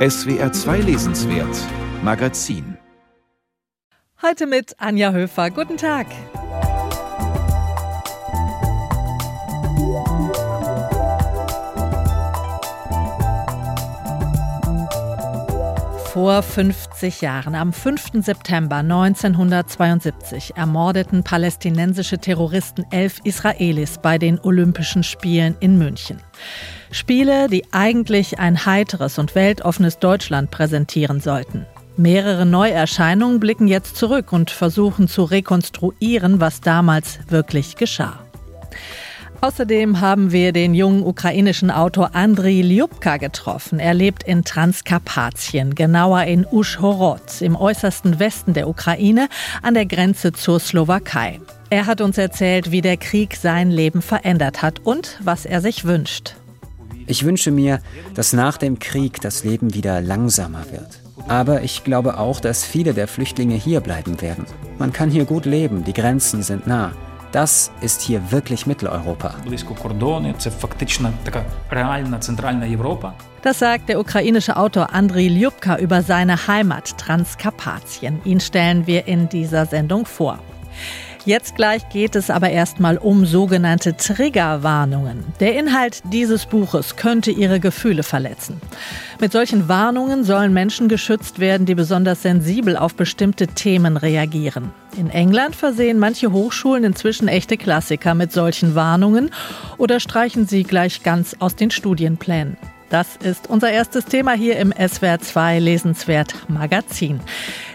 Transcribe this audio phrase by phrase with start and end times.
[0.00, 1.54] SWR 2 Lesenswert
[2.02, 2.78] Magazin
[4.22, 5.50] Heute mit Anja Höfer.
[5.50, 6.06] Guten Tag.
[16.12, 18.24] Vor 50 Jahren, am 5.
[18.24, 26.20] September 1972, ermordeten palästinensische Terroristen elf Israelis bei den Olympischen Spielen in München.
[26.90, 31.64] Spiele, die eigentlich ein heiteres und weltoffenes Deutschland präsentieren sollten.
[31.96, 38.18] Mehrere Neuerscheinungen blicken jetzt zurück und versuchen zu rekonstruieren, was damals wirklich geschah.
[39.42, 43.78] Außerdem haben wir den jungen ukrainischen Autor Andriy Ljubka getroffen.
[43.78, 49.28] Er lebt in Transkarpatien, genauer in Uschhorod, im äußersten Westen der Ukraine,
[49.62, 51.40] an der Grenze zur Slowakei.
[51.70, 55.86] Er hat uns erzählt, wie der Krieg sein Leben verändert hat und was er sich
[55.86, 56.34] wünscht.
[57.06, 57.80] Ich wünsche mir,
[58.14, 61.00] dass nach dem Krieg das Leben wieder langsamer wird.
[61.28, 64.44] Aber ich glaube auch, dass viele der Flüchtlinge hier bleiben werden.
[64.78, 66.92] Man kann hier gut leben, die Grenzen sind nah.
[67.32, 69.34] Das ist hier wirklich Mitteleuropa.
[73.42, 78.20] Das sagt der ukrainische Autor Andriy Ljubka über seine Heimat Transkarpatien.
[78.24, 80.40] Ihn stellen wir in dieser Sendung vor.
[81.30, 85.22] Jetzt gleich geht es aber erstmal um sogenannte Triggerwarnungen.
[85.38, 88.60] Der Inhalt dieses Buches könnte ihre Gefühle verletzen.
[89.20, 94.72] Mit solchen Warnungen sollen Menschen geschützt werden, die besonders sensibel auf bestimmte Themen reagieren.
[94.96, 99.30] In England versehen manche Hochschulen inzwischen echte Klassiker mit solchen Warnungen
[99.78, 102.56] oder streichen sie gleich ganz aus den Studienplänen.
[102.90, 107.20] Das ist unser erstes Thema hier im SWR 2 Lesenswert Magazin.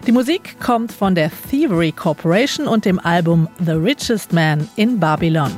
[0.05, 5.51] Die Musik kommt von der Thievery Corporation und dem Album The Richest Man in Babylon.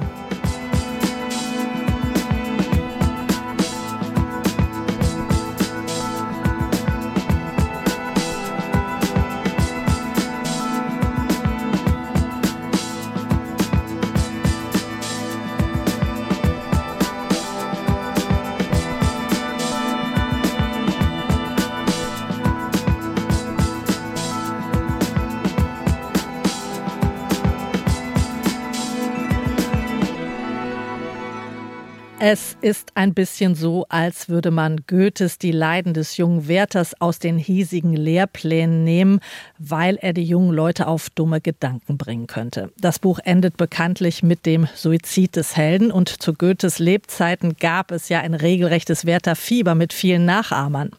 [32.67, 37.37] Ist ein bisschen so, als würde man Goethes Die Leiden des jungen Werthers aus den
[37.37, 39.21] hiesigen Lehrplänen nehmen,
[39.57, 42.69] weil er die jungen Leute auf dumme Gedanken bringen könnte.
[42.77, 48.09] Das Buch endet bekanntlich mit dem Suizid des Helden und zu Goethes Lebzeiten gab es
[48.09, 50.91] ja ein regelrechtes Werther-Fieber mit vielen Nachahmern.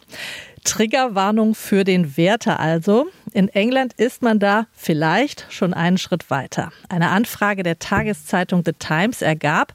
[0.69, 3.07] Triggerwarnung für den Werter also.
[3.33, 6.73] In England ist man da vielleicht schon einen Schritt weiter.
[6.91, 9.73] Eine Anfrage der Tageszeitung The Times ergab,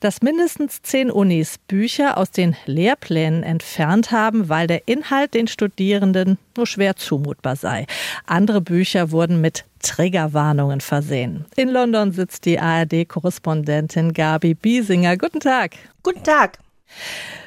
[0.00, 6.38] dass mindestens zehn Unis Bücher aus den Lehrplänen entfernt haben, weil der Inhalt den Studierenden
[6.56, 7.86] nur schwer zumutbar sei.
[8.24, 11.44] Andere Bücher wurden mit Triggerwarnungen versehen.
[11.54, 15.18] In London sitzt die ARD-Korrespondentin Gabi Biesinger.
[15.18, 15.72] Guten Tag.
[16.02, 16.58] Guten Tag.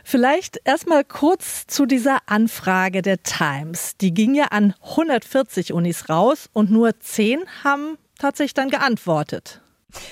[0.03, 3.97] Vielleicht erstmal kurz zu dieser Anfrage der Times.
[3.97, 9.62] Die ging ja an 140 Unis raus und nur 10 haben tatsächlich dann geantwortet.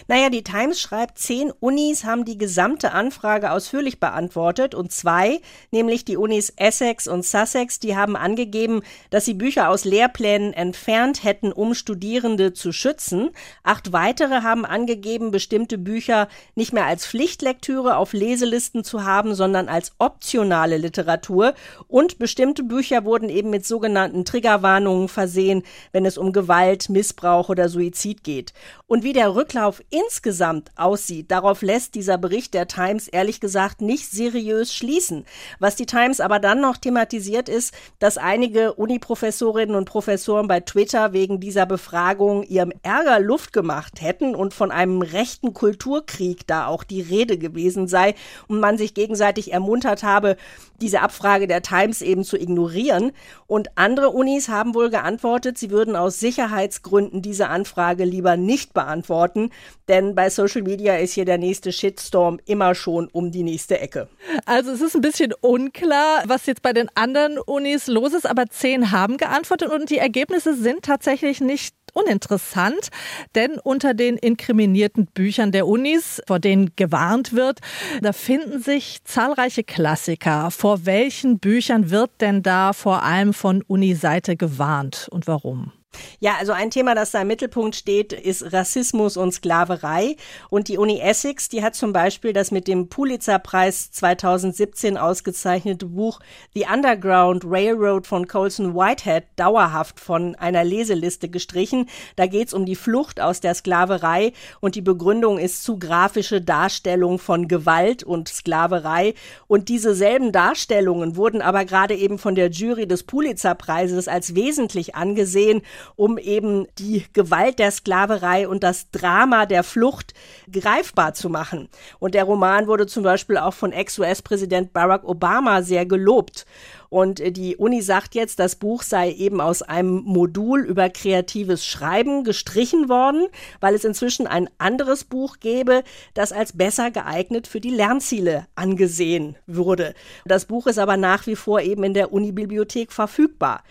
[0.08, 6.06] Naja, die Times schreibt, zehn Unis haben die gesamte Anfrage ausführlich beantwortet und zwei, nämlich
[6.06, 11.52] die Unis Essex und Sussex, die haben angegeben, dass sie Bücher aus Lehrplänen entfernt hätten,
[11.52, 13.30] um Studierende zu schützen.
[13.64, 19.70] Acht weitere haben angegeben, bestimmte Bücher nicht mehr als Pflichtlektüre auf Leselisten zu haben, sondern
[19.70, 21.54] als optionale Literatur.
[21.88, 27.70] Und bestimmte Bücher wurden eben mit sogenannten Triggerwarnungen versehen, wenn es um Gewalt, Missbrauch oder
[27.70, 28.54] Suizid geht.
[28.88, 33.82] Und wie der Rücklauf Verkauf insgesamt aussieht, darauf lässt dieser Bericht der Times ehrlich gesagt
[33.82, 35.26] nicht seriös schließen.
[35.60, 41.14] Was die Times aber dann noch thematisiert ist, dass einige Uniprofessorinnen und Professoren bei Twitter
[41.14, 46.84] wegen dieser Befragung ihrem Ärger Luft gemacht hätten und von einem rechten Kulturkrieg da auch
[46.84, 48.16] die Rede gewesen sei
[48.48, 50.36] und man sich gegenseitig ermuntert habe,
[50.82, 53.12] diese Abfrage der Times eben zu ignorieren.
[53.48, 59.51] Und andere Unis haben wohl geantwortet, sie würden aus Sicherheitsgründen diese Anfrage lieber nicht beantworten,
[59.88, 64.08] denn bei Social Media ist hier der nächste Shitstorm immer schon um die nächste Ecke.
[64.46, 68.48] Also es ist ein bisschen unklar, was jetzt bei den anderen Unis los ist, aber
[68.48, 72.90] zehn haben geantwortet und die Ergebnisse sind tatsächlich nicht uninteressant,
[73.36, 77.60] denn unter den inkriminierten Büchern der Unis, vor denen gewarnt wird,
[78.02, 80.52] da finden sich zahlreiche Klassiker.
[80.52, 85.74] Vor welchen Büchern wird denn da vor allem von Uniseite gewarnt und warum?
[86.20, 90.16] Ja, also ein Thema, das da im Mittelpunkt steht, ist Rassismus und Sklaverei.
[90.50, 96.20] Und die Uni Essex, die hat zum Beispiel das mit dem Pulitzerpreis 2017 ausgezeichnete Buch
[96.54, 101.90] The Underground Railroad von Colson Whitehead dauerhaft von einer Leseliste gestrichen.
[102.16, 107.20] Da geht's um die Flucht aus der Sklaverei und die Begründung ist zu grafische Darstellung
[107.20, 109.14] von Gewalt und Sklaverei.
[109.48, 114.96] Und diese selben Darstellungen wurden aber gerade eben von der Jury des Pulitzerpreises als wesentlich
[114.96, 115.62] angesehen
[115.96, 120.14] um eben die Gewalt der Sklaverei und das Drama der Flucht
[120.52, 121.70] greifbar zu machen.
[122.00, 126.46] Und der Roman wurde zum Beispiel auch von Ex-US-Präsident Barack Obama sehr gelobt.
[126.92, 131.66] Und äh, die Uni sagt jetzt, das Buch sei eben aus einem Modul über kreatives
[131.66, 133.28] Schreiben gestrichen worden,
[133.62, 135.84] weil es inzwischen ein anderes Buch gäbe,
[136.14, 139.96] das als besser geeignet für die Lernziele angesehen würde.
[140.26, 143.64] Das Buch ist aber nach wie vor eben in der Unibibliothek verfügbar.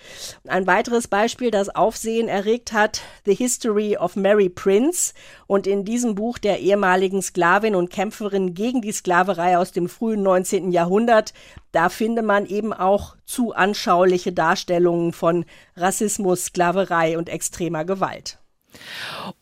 [0.48, 5.12] Ein weiteres Beispiel, das Aufsehen erregt hat, The History of Mary Prince.
[5.46, 10.22] Und in diesem Buch der ehemaligen Sklavin und Kämpferin gegen die Sklaverei aus dem frühen
[10.22, 10.70] 19.
[10.70, 11.34] Jahrhundert
[11.72, 15.44] da finde man eben auch zu anschauliche Darstellungen von
[15.76, 18.38] Rassismus, Sklaverei und extremer Gewalt.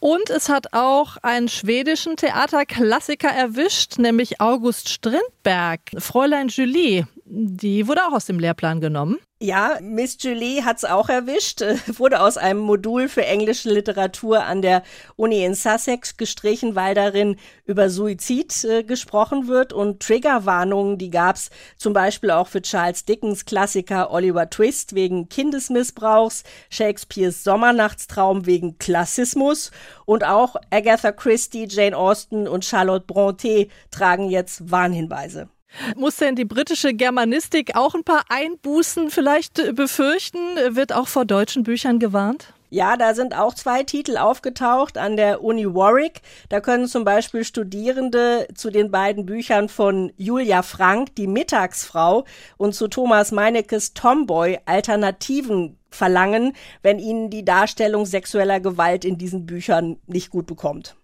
[0.01, 5.81] Und es hat auch einen schwedischen Theaterklassiker erwischt, nämlich August Strindberg.
[5.99, 9.19] Fräulein Julie, die wurde auch aus dem Lehrplan genommen.
[9.41, 11.61] Ja, Miss Julie hat's auch erwischt,
[11.97, 14.83] wurde aus einem Modul für englische Literatur an der
[15.15, 21.51] Uni in Sussex gestrichen, weil darin über Suizid äh, gesprochen wird und Triggerwarnungen, die gab's
[21.77, 29.71] zum Beispiel auch für Charles Dickens Klassiker Oliver Twist wegen Kindesmissbrauchs, Shakespeares Sommernachtstraum wegen Klassismus
[30.05, 35.49] und auch Agatha Christie, Jane Austen und Charlotte Brontë tragen jetzt Warnhinweise.
[35.97, 40.39] Muss denn die britische Germanistik auch ein paar Einbußen vielleicht äh, befürchten?
[40.71, 42.53] Wird auch vor deutschen Büchern gewarnt?
[42.71, 46.21] Ja, da sind auch zwei Titel aufgetaucht an der Uni Warwick.
[46.51, 52.25] Da können zum Beispiel Studierende zu den beiden Büchern von Julia Frank, die Mittagsfrau,
[52.59, 59.47] und zu Thomas Meinekes Tomboy Alternativen verlangen, wenn ihnen die Darstellung sexueller Gewalt in diesen
[59.47, 60.98] Büchern nicht gut bekommt.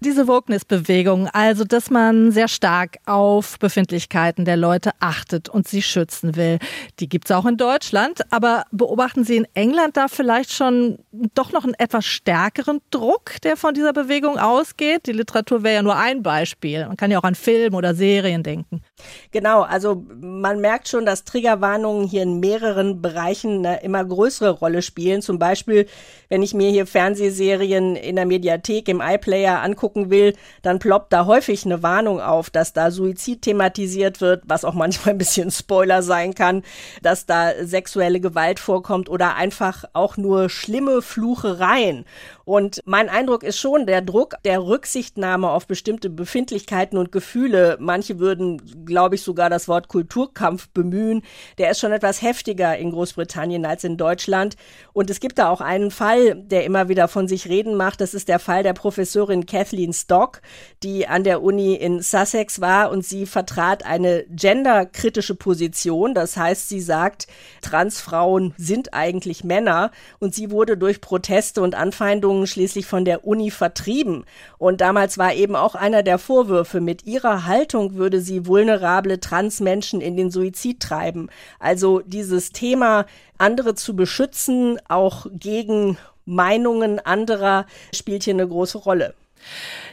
[0.00, 6.36] Diese Wokeness-Bewegung, also dass man sehr stark auf Befindlichkeiten der Leute achtet und sie schützen
[6.36, 6.58] will,
[7.00, 8.20] die gibt es auch in Deutschland.
[8.30, 10.98] Aber beobachten Sie in England da vielleicht schon
[11.34, 15.06] doch noch einen etwas stärkeren Druck, der von dieser Bewegung ausgeht?
[15.06, 16.86] Die Literatur wäre ja nur ein Beispiel.
[16.86, 18.82] Man kann ja auch an Filme oder Serien denken.
[19.30, 24.82] Genau, also man merkt schon, dass Triggerwarnungen hier in mehreren Bereichen eine immer größere Rolle
[24.82, 25.22] spielen.
[25.22, 25.86] Zum Beispiel,
[26.28, 31.12] wenn ich mir hier Fernsehserien in der Mediathek im iPlayer Player angucken will, dann ploppt
[31.12, 35.50] da häufig eine Warnung auf, dass da Suizid thematisiert wird, was auch manchmal ein bisschen
[35.50, 36.62] Spoiler sein kann,
[37.02, 42.04] dass da sexuelle Gewalt vorkommt oder einfach auch nur schlimme Fluchereien.
[42.44, 48.20] Und mein Eindruck ist schon, der Druck der Rücksichtnahme auf bestimmte Befindlichkeiten und Gefühle, manche
[48.20, 51.22] würden, glaube ich, sogar das Wort Kulturkampf bemühen,
[51.58, 54.56] der ist schon etwas heftiger in Großbritannien als in Deutschland.
[54.92, 58.00] Und es gibt da auch einen Fall, der immer wieder von sich reden macht.
[58.00, 60.40] Das ist der Fall der Professorin Kathleen Stock,
[60.82, 66.14] die an der Uni in Sussex war und sie vertrat eine genderkritische Position.
[66.14, 67.26] Das heißt, sie sagt,
[67.60, 69.90] Transfrauen sind eigentlich Männer
[70.20, 74.24] und sie wurde durch Proteste und Anfeindungen schließlich von der Uni vertrieben.
[74.56, 80.00] Und damals war eben auch einer der Vorwürfe, mit ihrer Haltung würde sie vulnerable Transmenschen
[80.00, 81.28] in den Suizid treiben.
[81.58, 83.06] Also dieses Thema,
[83.38, 89.14] andere zu beschützen, auch gegen Meinungen anderer, spielt hier eine große Rolle.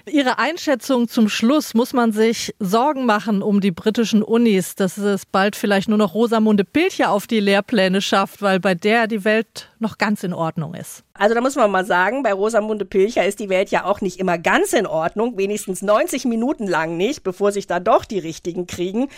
[0.05, 5.25] Ihre Einschätzung zum Schluss, muss man sich Sorgen machen um die britischen Unis, dass es
[5.25, 9.69] bald vielleicht nur noch Rosamunde Pilcher auf die Lehrpläne schafft, weil bei der die Welt
[9.79, 11.03] noch ganz in Ordnung ist?
[11.15, 14.19] Also da muss man mal sagen, bei Rosamunde Pilcher ist die Welt ja auch nicht
[14.19, 18.65] immer ganz in Ordnung, wenigstens 90 Minuten lang nicht, bevor sich da doch die richtigen
[18.65, 19.09] kriegen.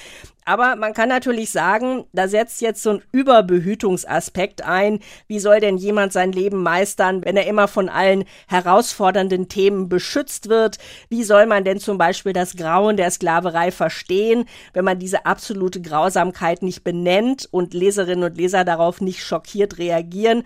[0.44, 5.00] Aber man kann natürlich sagen, da setzt jetzt so ein Überbehütungsaspekt ein.
[5.30, 10.50] Wie soll denn jemand sein Leben meistern, wenn er immer von allen herausfordernden Themen beschützt
[10.50, 10.80] wird?
[11.08, 15.82] Wie soll man denn zum Beispiel das Grauen der Sklaverei verstehen, wenn man diese absolute
[15.82, 20.44] Grausamkeit nicht benennt und Leserinnen und Leser darauf nicht schockiert reagieren?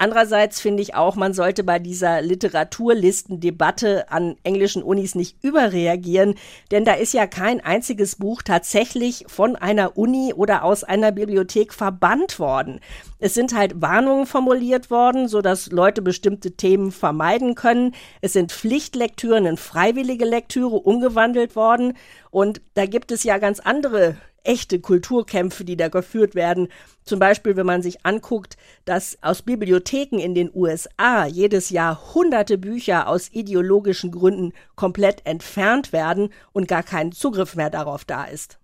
[0.00, 6.36] Andererseits finde ich auch, man sollte bei dieser Literaturlistendebatte an englischen Unis nicht überreagieren,
[6.70, 11.74] denn da ist ja kein einziges Buch tatsächlich von einer Uni oder aus einer Bibliothek
[11.74, 12.80] verbannt worden.
[13.18, 17.94] Es sind halt Warnungen formuliert worden, so dass Leute bestimmte Themen vermeiden können.
[18.22, 21.92] Es sind Pflichtlektüren in freiwillige Lektüre umgewandelt worden.
[22.30, 26.68] Und da gibt es ja ganz andere echte Kulturkämpfe, die da geführt werden.
[27.04, 32.58] Zum Beispiel, wenn man sich anguckt, dass aus Bibliotheken in den USA jedes Jahr hunderte
[32.58, 38.58] Bücher aus ideologischen Gründen komplett entfernt werden und gar kein Zugriff mehr darauf da ist.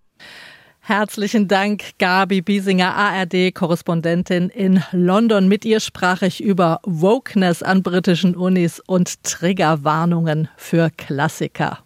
[0.87, 5.49] Herzlichen Dank, Gabi Biesinger, ARD-Korrespondentin in London.
[5.49, 11.79] Mit ihr sprach ich über Wokeness an britischen Unis und Triggerwarnungen für Klassiker.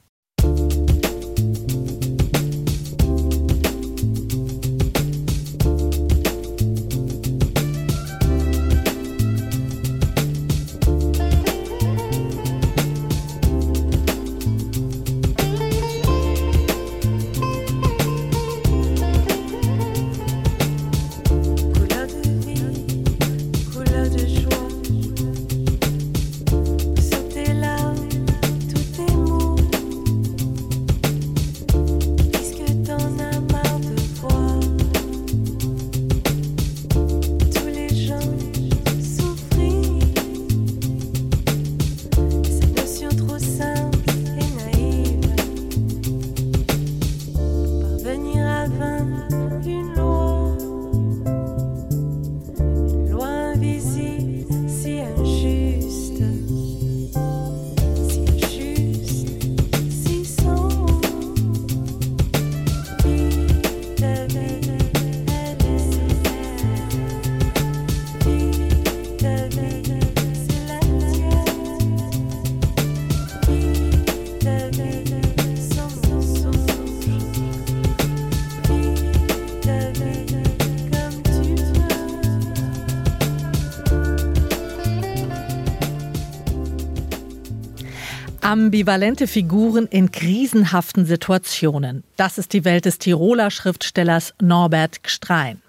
[88.82, 92.04] Ambivalente Figuren in krisenhaften Situationen.
[92.16, 95.62] Das ist die Welt des Tiroler Schriftstellers Norbert Gstrein.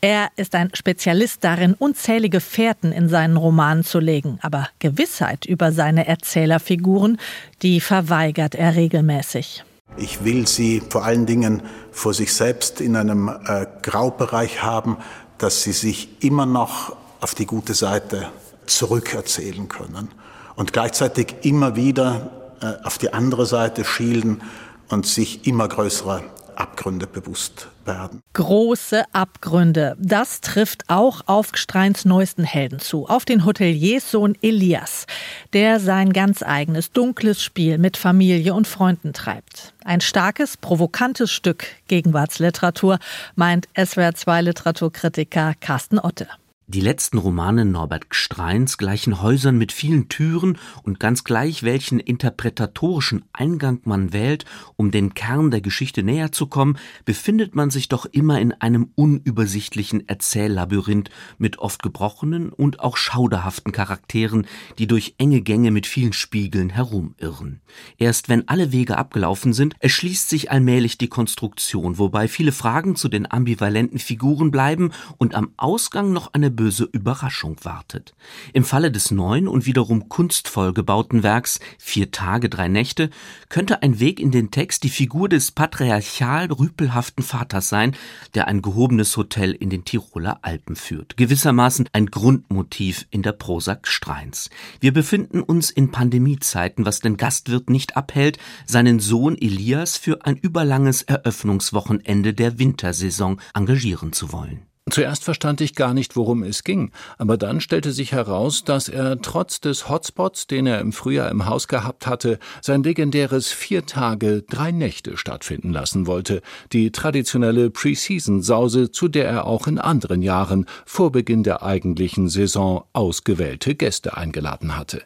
[0.00, 5.72] Er ist ein Spezialist darin, unzählige Fährten in seinen Romanen zu legen, aber Gewissheit über
[5.72, 7.18] seine Erzählerfiguren,
[7.60, 9.62] die verweigert er regelmäßig.
[9.98, 11.60] Ich will sie vor allen Dingen
[11.92, 14.96] vor sich selbst in einem äh, Graubereich haben,
[15.36, 18.30] dass sie sich immer noch auf die gute Seite
[18.64, 20.08] zurückerzählen können
[20.56, 22.37] und gleichzeitig immer wieder
[22.82, 24.42] auf die andere Seite schielen
[24.88, 26.22] und sich immer größere
[26.58, 28.20] Abgründe bewusst werden.
[28.32, 29.96] Große Abgründe.
[29.98, 35.06] Das trifft auch auf Gstreins neuesten Helden zu, auf den Hotelierssohn Elias,
[35.52, 39.72] der sein ganz eigenes dunkles Spiel mit Familie und Freunden treibt.
[39.84, 42.98] Ein starkes, provokantes Stück Gegenwartsliteratur,
[43.36, 46.26] meint SWR2 Literaturkritiker Carsten Otte.
[46.70, 53.24] Die letzten Romane Norbert Gstreins gleichen Häusern mit vielen Türen und ganz gleich, welchen interpretatorischen
[53.32, 54.44] Eingang man wählt,
[54.76, 58.90] um den Kern der Geschichte näher zu kommen, befindet man sich doch immer in einem
[58.96, 61.08] unübersichtlichen Erzähllabyrinth
[61.38, 64.46] mit oft gebrochenen und auch schauderhaften Charakteren,
[64.76, 67.62] die durch enge Gänge mit vielen Spiegeln herumirren.
[67.96, 73.08] Erst wenn alle Wege abgelaufen sind, erschließt sich allmählich die Konstruktion, wobei viele Fragen zu
[73.08, 78.14] den ambivalenten Figuren bleiben und am Ausgang noch eine böse Überraschung wartet.
[78.52, 83.10] Im Falle des neuen und wiederum kunstvoll gebauten Werks Vier Tage, drei Nächte
[83.48, 87.94] könnte ein Weg in den Text die Figur des patriarchal rüpelhaften Vaters sein,
[88.34, 91.16] der ein gehobenes Hotel in den Tiroler Alpen führt.
[91.16, 94.50] Gewissermaßen ein Grundmotiv in der Prosa Streins.
[94.80, 100.36] Wir befinden uns in Pandemiezeiten, was den Gastwirt nicht abhält, seinen Sohn Elias für ein
[100.36, 104.66] überlanges Eröffnungswochenende der Wintersaison engagieren zu wollen.
[104.90, 109.20] Zuerst verstand ich gar nicht, worum es ging, aber dann stellte sich heraus, dass er
[109.20, 114.42] trotz des Hotspots, den er im Frühjahr im Haus gehabt hatte, sein legendäres vier Tage,
[114.42, 116.42] drei Nächte stattfinden lassen wollte,
[116.72, 122.84] die traditionelle Preseason-Sause, zu der er auch in anderen Jahren vor Beginn der eigentlichen Saison
[122.92, 125.02] ausgewählte Gäste eingeladen hatte.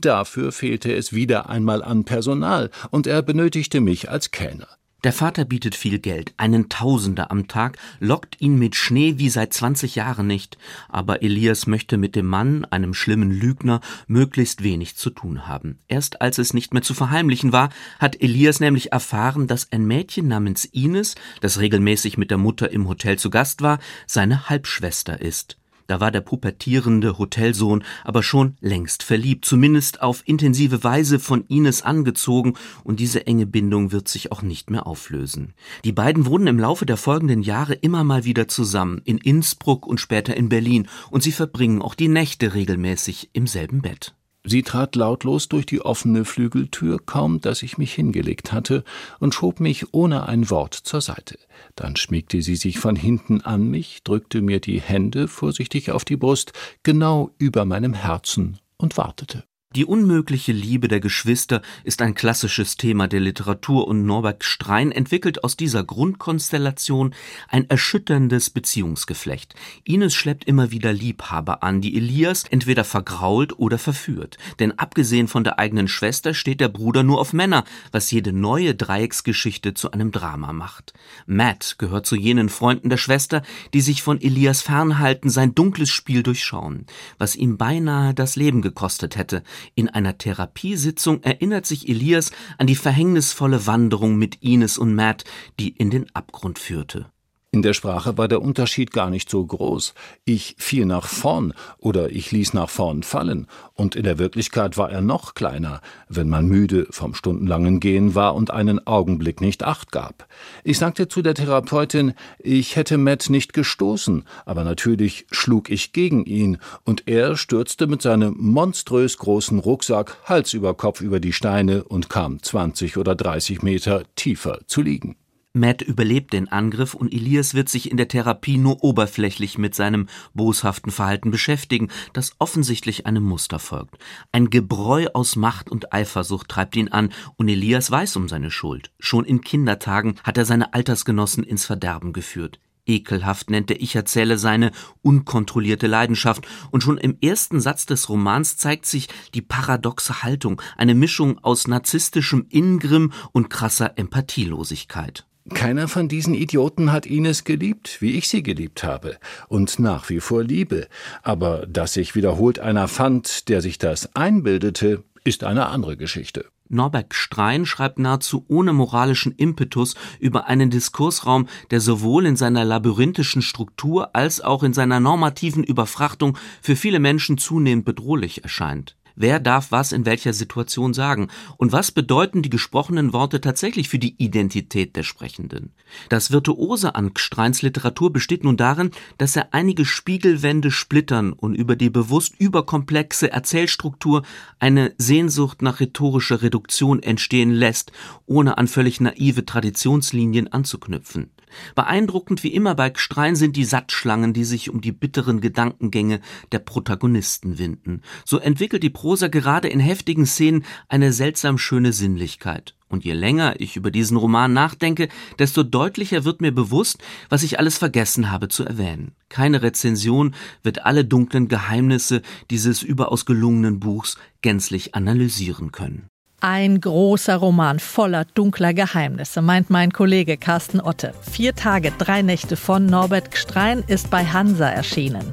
[0.00, 4.68] Dafür fehlte es wieder einmal an Personal, und er benötigte mich als Kellner.
[5.04, 9.52] Der Vater bietet viel Geld, einen Tausender am Tag, lockt ihn mit Schnee wie seit
[9.52, 10.56] 20 Jahren nicht,
[10.88, 15.78] aber Elias möchte mit dem Mann, einem schlimmen Lügner, möglichst wenig zu tun haben.
[15.88, 17.68] Erst als es nicht mehr zu verheimlichen war,
[17.98, 22.88] hat Elias nämlich erfahren, dass ein Mädchen namens Ines, das regelmäßig mit der Mutter im
[22.88, 25.58] Hotel zu Gast war, seine Halbschwester ist.
[25.86, 31.82] Da war der pubertierende Hotelsohn aber schon längst verliebt, zumindest auf intensive Weise von Ines
[31.82, 35.54] angezogen, und diese enge Bindung wird sich auch nicht mehr auflösen.
[35.84, 40.00] Die beiden wohnen im Laufe der folgenden Jahre immer mal wieder zusammen, in Innsbruck und
[40.00, 44.14] später in Berlin, und sie verbringen auch die Nächte regelmäßig im selben Bett.
[44.46, 48.84] Sie trat lautlos durch die offene Flügeltür, kaum dass ich mich hingelegt hatte,
[49.18, 51.38] und schob mich ohne ein Wort zur Seite.
[51.76, 56.18] Dann schmiegte sie sich von hinten an mich, drückte mir die Hände vorsichtig auf die
[56.18, 59.44] Brust, genau über meinem Herzen, und wartete.
[59.74, 65.42] Die unmögliche Liebe der Geschwister ist ein klassisches Thema der Literatur und Norbert Strein entwickelt
[65.42, 67.12] aus dieser Grundkonstellation
[67.48, 69.56] ein erschütterndes Beziehungsgeflecht.
[69.82, 74.38] Ines schleppt immer wieder Liebhaber an, die Elias entweder vergrault oder verführt.
[74.60, 78.76] Denn abgesehen von der eigenen Schwester steht der Bruder nur auf Männer, was jede neue
[78.76, 80.92] Dreiecksgeschichte zu einem Drama macht.
[81.26, 86.22] Matt gehört zu jenen Freunden der Schwester, die sich von Elias fernhalten, sein dunkles Spiel
[86.22, 86.86] durchschauen,
[87.18, 89.42] was ihm beinahe das Leben gekostet hätte.
[89.74, 95.24] In einer Therapiesitzung erinnert sich Elias an die verhängnisvolle Wanderung mit Ines und Matt,
[95.58, 97.10] die in den Abgrund führte.
[97.54, 99.94] In der Sprache war der Unterschied gar nicht so groß.
[100.24, 104.90] Ich fiel nach vorn oder ich ließ nach vorn fallen, und in der Wirklichkeit war
[104.90, 109.92] er noch kleiner, wenn man müde vom stundenlangen Gehen war und einen Augenblick nicht acht
[109.92, 110.26] gab.
[110.64, 116.24] Ich sagte zu der Therapeutin, ich hätte Matt nicht gestoßen, aber natürlich schlug ich gegen
[116.24, 121.84] ihn, und er stürzte mit seinem monströs großen Rucksack Hals über Kopf über die Steine
[121.84, 125.14] und kam zwanzig oder dreißig Meter tiefer zu liegen.
[125.56, 130.08] Matt überlebt den Angriff und Elias wird sich in der Therapie nur oberflächlich mit seinem
[130.34, 133.96] boshaften Verhalten beschäftigen, das offensichtlich einem Muster folgt.
[134.32, 138.90] Ein Gebräu aus Macht und Eifersucht treibt ihn an und Elias weiß um seine Schuld.
[138.98, 142.58] Schon in Kindertagen hat er seine Altersgenossen ins Verderben geführt.
[142.84, 148.86] Ekelhaft nennt der Ich-Erzähler seine unkontrollierte Leidenschaft, und schon im ersten Satz des Romans zeigt
[148.86, 155.26] sich die paradoxe Haltung, eine Mischung aus narzisstischem Ingrimm und krasser Empathielosigkeit.
[155.52, 160.20] Keiner von diesen Idioten hat Ines geliebt, wie ich sie geliebt habe und nach wie
[160.20, 160.88] vor liebe.
[161.22, 166.46] Aber dass sich wiederholt einer fand, der sich das einbildete, ist eine andere Geschichte.
[166.70, 173.42] Norbert Strein schreibt nahezu ohne moralischen Impetus über einen Diskursraum, der sowohl in seiner labyrinthischen
[173.42, 178.96] Struktur als auch in seiner normativen Überfrachtung für viele Menschen zunehmend bedrohlich erscheint.
[179.16, 181.28] Wer darf was in welcher Situation sagen?
[181.56, 185.72] Und was bedeuten die gesprochenen Worte tatsächlich für die Identität der Sprechenden?
[186.08, 191.76] Das Virtuose an Gstreins Literatur besteht nun darin, dass er einige Spiegelwände splittern und über
[191.76, 194.22] die bewusst überkomplexe Erzählstruktur
[194.58, 197.92] eine Sehnsucht nach rhetorischer Reduktion entstehen lässt,
[198.26, 201.30] ohne an völlig naive Traditionslinien anzuknüpfen.
[201.74, 206.20] Beeindruckend wie immer bei Gstrein sind die Satzschlangen, die sich um die bitteren Gedankengänge
[206.52, 208.02] der Protagonisten winden.
[208.24, 212.74] So entwickelt die Prosa gerade in heftigen Szenen eine seltsam schöne Sinnlichkeit.
[212.88, 217.58] Und je länger ich über diesen Roman nachdenke, desto deutlicher wird mir bewusst, was ich
[217.58, 219.16] alles vergessen habe zu erwähnen.
[219.28, 226.08] Keine Rezension wird alle dunklen Geheimnisse dieses überaus gelungenen Buchs gänzlich analysieren können.
[226.40, 231.14] Ein großer Roman voller dunkler Geheimnisse, meint mein Kollege Carsten Otte.
[231.22, 235.32] Vier Tage, drei Nächte von Norbert Gstrein ist bei Hansa erschienen.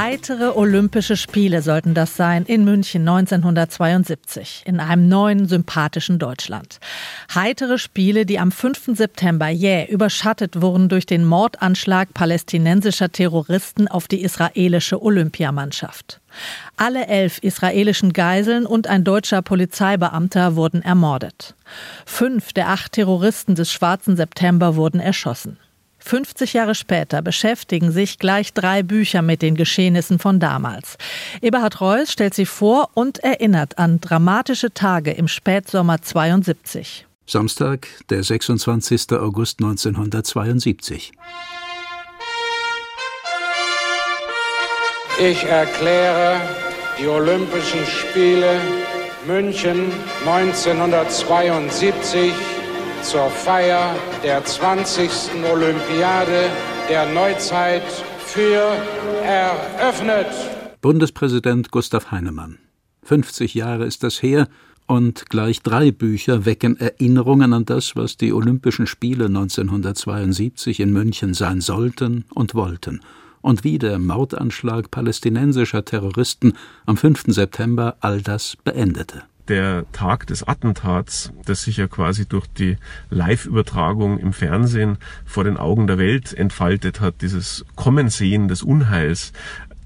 [0.00, 6.78] Heitere Olympische Spiele sollten das sein in München 1972, in einem neuen, sympathischen Deutschland.
[7.34, 8.90] Heitere Spiele, die am 5.
[8.96, 16.20] September jäh überschattet wurden durch den Mordanschlag palästinensischer Terroristen auf die israelische Olympiamannschaft.
[16.76, 21.56] Alle elf israelischen Geiseln und ein deutscher Polizeibeamter wurden ermordet.
[22.06, 25.58] Fünf der acht Terroristen des Schwarzen September wurden erschossen.
[26.08, 30.96] 50 Jahre später beschäftigen sich gleich drei Bücher mit den Geschehnissen von damals.
[31.42, 37.06] Eberhard Reuss stellt sie vor und erinnert an dramatische Tage im Spätsommer 72.
[37.26, 39.12] Samstag, der 26.
[39.12, 41.12] August 1972.
[45.20, 46.40] Ich erkläre
[46.98, 48.58] die Olympischen Spiele
[49.26, 49.92] München
[50.24, 52.32] 1972
[53.02, 55.10] zur Feier der 20.
[55.52, 56.50] Olympiade
[56.88, 57.82] der Neuzeit
[58.18, 58.76] für
[59.22, 60.26] eröffnet.
[60.80, 62.58] Bundespräsident Gustav Heinemann.
[63.04, 64.48] 50 Jahre ist das her
[64.86, 71.34] und gleich drei Bücher wecken Erinnerungen an das, was die Olympischen Spiele 1972 in München
[71.34, 73.00] sein sollten und wollten
[73.40, 76.54] und wie der Mordanschlag palästinensischer Terroristen
[76.86, 77.24] am 5.
[77.28, 82.76] September all das beendete der Tag des Attentats, das sich ja quasi durch die
[83.10, 89.32] Live-Übertragung im Fernsehen vor den Augen der Welt entfaltet hat, dieses Kommensehen des Unheils,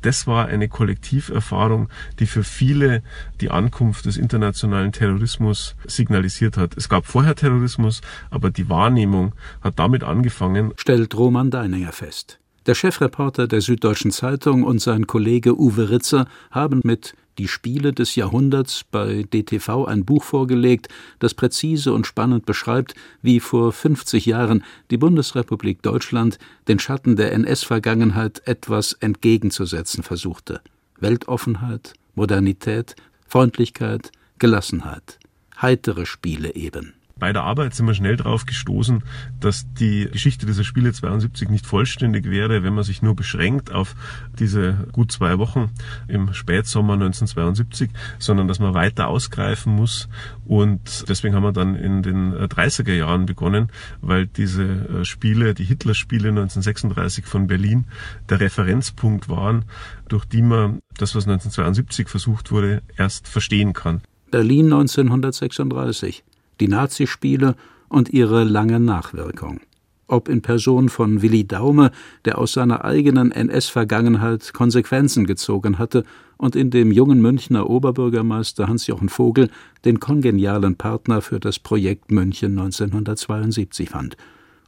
[0.03, 3.03] das war eine Kollektiverfahrung, die für viele
[3.40, 6.77] die Ankunft des internationalen Terrorismus signalisiert hat.
[6.77, 10.72] Es gab vorher Terrorismus, aber die Wahrnehmung hat damit angefangen.
[10.77, 12.40] Stellt Roman Deininger fest.
[12.66, 18.14] Der Chefreporter der Süddeutschen Zeitung und sein Kollege Uwe Ritzer haben mit Die Spiele des
[18.14, 24.64] Jahrhunderts bei DTV ein Buch vorgelegt, das präzise und spannend beschreibt, wie vor 50 Jahren
[24.90, 30.60] die Bundesrepublik Deutschland den Schatten der NS-Vergangenheit etwas entgegenzusetzen versuchte.
[31.00, 35.18] Weltoffenheit, Modernität, Freundlichkeit, Gelassenheit.
[35.60, 39.04] Heitere Spiele eben bei der Arbeit sind wir schnell darauf gestoßen,
[39.38, 43.94] dass die Geschichte dieser Spiele 72 nicht vollständig wäre, wenn man sich nur beschränkt auf
[44.40, 45.70] diese gut zwei Wochen
[46.08, 50.08] im Spätsommer 1972, sondern dass man weiter ausgreifen muss.
[50.46, 53.68] Und deswegen haben wir dann in den 30er Jahren begonnen,
[54.00, 57.85] weil diese äh, Spiele, die Hitler-Spiele 1936 von Berlin,
[58.30, 59.66] der Referenzpunkt waren,
[60.08, 64.00] durch die man das, was 1972 versucht wurde, erst verstehen kann.
[64.32, 66.24] Berlin 1936
[66.60, 67.56] die Nazispiele
[67.88, 69.60] und ihre lange Nachwirkung.
[70.06, 71.90] Ob in Person von Willi Daume,
[72.24, 76.04] der aus seiner eigenen NS-Vergangenheit Konsequenzen gezogen hatte
[76.36, 79.48] und in dem jungen Münchner Oberbürgermeister Hans-Jochen Vogel
[79.84, 84.16] den kongenialen Partner für das Projekt München 1972 fand.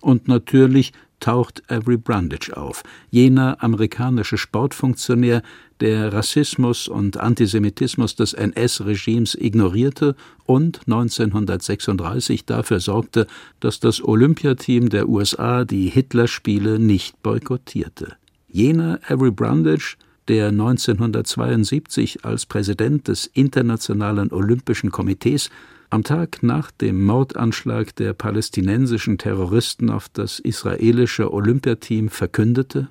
[0.01, 5.43] Und natürlich taucht Avery Brundage auf, jener amerikanische Sportfunktionär,
[5.81, 13.27] der Rassismus und Antisemitismus des NS-Regimes ignorierte und 1936 dafür sorgte,
[13.61, 18.15] dass das Olympiateam der USA die Hitlerspiele nicht boykottierte.
[18.49, 19.97] Jener Avery Brundage,
[20.29, 25.51] der 1972 als Präsident des Internationalen Olympischen Komitees
[25.91, 32.89] am Tag nach dem Mordanschlag der palästinensischen Terroristen auf das israelische Olympiateam verkündete: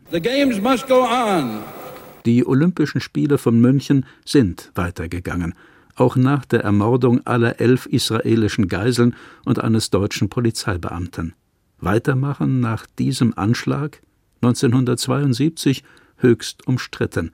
[2.26, 5.54] Die Olympischen Spiele von München sind weitergegangen,
[5.96, 11.34] auch nach der Ermordung aller elf israelischen Geiseln und eines deutschen Polizeibeamten.
[11.80, 14.02] Weitermachen nach diesem Anschlag
[14.42, 15.84] 1972
[16.18, 17.32] höchst umstritten.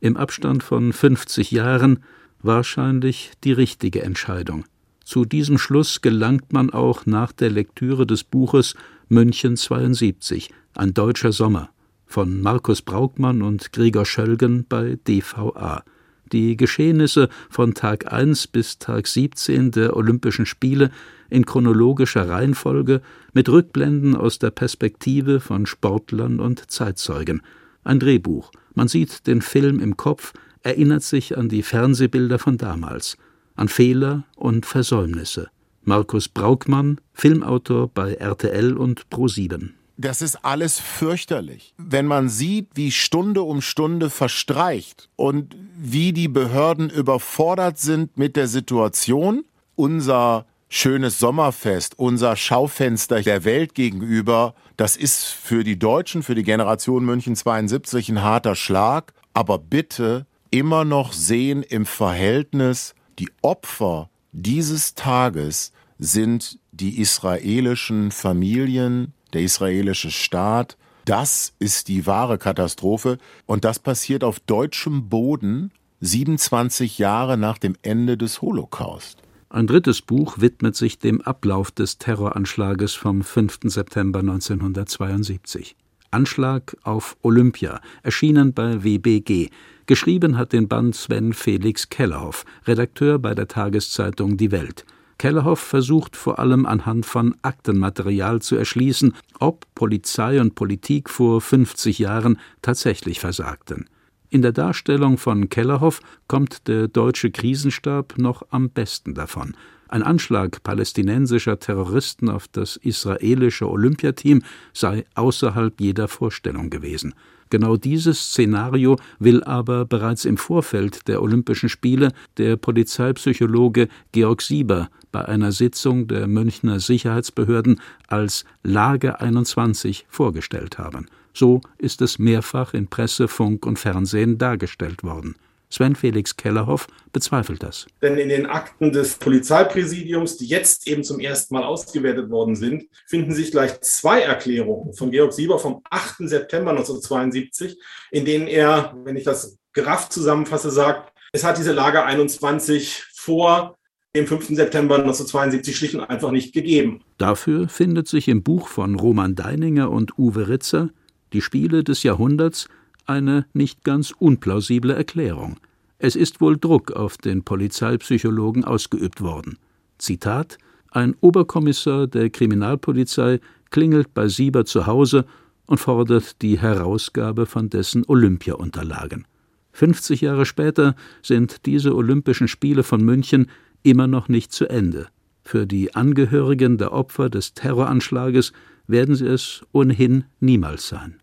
[0.00, 2.02] Im Abstand von 50 Jahren
[2.42, 4.64] wahrscheinlich die richtige Entscheidung.
[5.10, 8.76] Zu diesem Schluss gelangt man auch nach der Lektüre des Buches
[9.08, 11.70] München 72, ein deutscher Sommer
[12.06, 15.82] von Markus Braukmann und Gregor Schölgen bei DVA.
[16.30, 20.92] Die Geschehnisse von Tag 1 bis Tag 17 der Olympischen Spiele
[21.28, 27.42] in chronologischer Reihenfolge mit Rückblenden aus der Perspektive von Sportlern und Zeitzeugen.
[27.82, 28.52] Ein Drehbuch.
[28.76, 33.16] Man sieht den Film im Kopf, erinnert sich an die Fernsehbilder von damals
[33.56, 35.48] an Fehler und Versäumnisse.
[35.82, 39.70] Markus Braukmann, Filmautor bei RTL und Pro7.
[39.96, 41.74] Das ist alles fürchterlich.
[41.76, 48.36] Wenn man sieht, wie Stunde um Stunde verstreicht und wie die Behörden überfordert sind mit
[48.36, 49.44] der Situation,
[49.76, 56.44] unser schönes Sommerfest, unser Schaufenster der Welt gegenüber, das ist für die Deutschen, für die
[56.44, 64.10] Generation München 72 ein harter Schlag, aber bitte immer noch sehen im Verhältnis die Opfer
[64.32, 70.76] dieses Tages sind die israelischen Familien, der israelische Staat.
[71.04, 73.18] Das ist die wahre Katastrophe.
[73.46, 79.18] Und das passiert auf deutschem Boden 27 Jahre nach dem Ende des Holocaust.
[79.50, 83.60] Ein drittes Buch widmet sich dem Ablauf des Terroranschlages vom 5.
[83.64, 85.76] September 1972.
[86.12, 89.50] Anschlag auf Olympia, erschienen bei WBG,
[89.90, 94.86] Geschrieben hat den Band Sven Felix Kellerhoff, Redakteur bei der Tageszeitung Die Welt.
[95.18, 101.98] Kellerhoff versucht vor allem anhand von Aktenmaterial zu erschließen, ob Polizei und Politik vor 50
[101.98, 103.90] Jahren tatsächlich versagten.
[104.28, 109.56] In der Darstellung von Kellerhoff kommt der deutsche Krisenstab noch am besten davon.
[109.88, 117.12] Ein Anschlag palästinensischer Terroristen auf das israelische Olympiateam sei außerhalb jeder Vorstellung gewesen.
[117.50, 124.88] Genau dieses Szenario will aber bereits im Vorfeld der Olympischen Spiele der Polizeipsychologe Georg Sieber
[125.12, 131.06] bei einer Sitzung der Münchner Sicherheitsbehörden als Lage 21 vorgestellt haben.
[131.34, 135.34] So ist es mehrfach in Presse, Funk und Fernsehen dargestellt worden.
[135.70, 137.86] Sven Felix Kellerhoff bezweifelt das.
[138.02, 142.88] Denn in den Akten des Polizeipräsidiums, die jetzt eben zum ersten Mal ausgewertet worden sind,
[143.06, 146.28] finden sich gleich zwei Erklärungen von Georg Sieber vom 8.
[146.28, 147.78] September 1972,
[148.10, 153.78] in denen er, wenn ich das gerafft zusammenfasse, sagt, es hat diese Lage 21 vor
[154.16, 154.48] dem 5.
[154.48, 157.02] September 1972 schlicht und einfach nicht gegeben.
[157.18, 160.90] Dafür findet sich im Buch von Roman Deininger und Uwe Ritzer
[161.32, 162.66] Die Spiele des Jahrhunderts
[163.10, 165.58] eine nicht ganz unplausible Erklärung.
[165.98, 169.58] Es ist wohl Druck auf den Polizeipsychologen ausgeübt worden.
[169.98, 170.56] Zitat
[170.90, 175.26] Ein Oberkommissar der Kriminalpolizei klingelt bei Sieber zu Hause
[175.66, 179.26] und fordert die Herausgabe von dessen Olympiaunterlagen.
[179.72, 183.46] 50 Jahre später sind diese Olympischen Spiele von München
[183.82, 185.08] immer noch nicht zu Ende.
[185.44, 188.52] Für die Angehörigen der Opfer des Terroranschlages
[188.86, 191.19] werden sie es ohnehin niemals sein.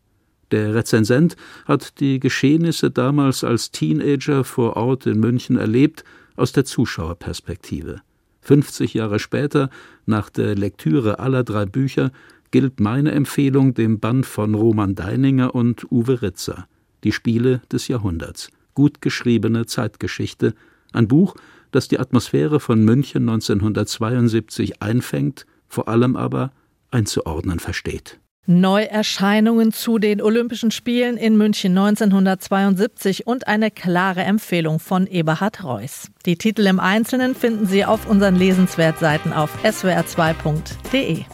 [0.52, 6.04] Der Rezensent hat die Geschehnisse damals als Teenager vor Ort in München erlebt,
[6.36, 8.02] aus der Zuschauerperspektive.
[8.42, 9.70] 50 Jahre später,
[10.06, 12.12] nach der Lektüre aller drei Bücher,
[12.52, 16.68] gilt meine Empfehlung dem Band von Roman Deininger und Uwe Ritzer,
[17.04, 20.54] Die Spiele des Jahrhunderts, gut geschriebene Zeitgeschichte,
[20.94, 21.36] ein Buch,
[21.72, 26.52] das die Atmosphäre von München 1972 einfängt, vor allem aber
[26.90, 28.20] einzuordnen versteht.
[28.48, 36.10] Neuerscheinungen zu den Olympischen Spielen in München 1972 und eine klare Empfehlung von Eberhard Reuss.
[36.26, 41.26] Die Titel im Einzelnen finden Sie auf unseren Lesenswertseiten auf swr2.de.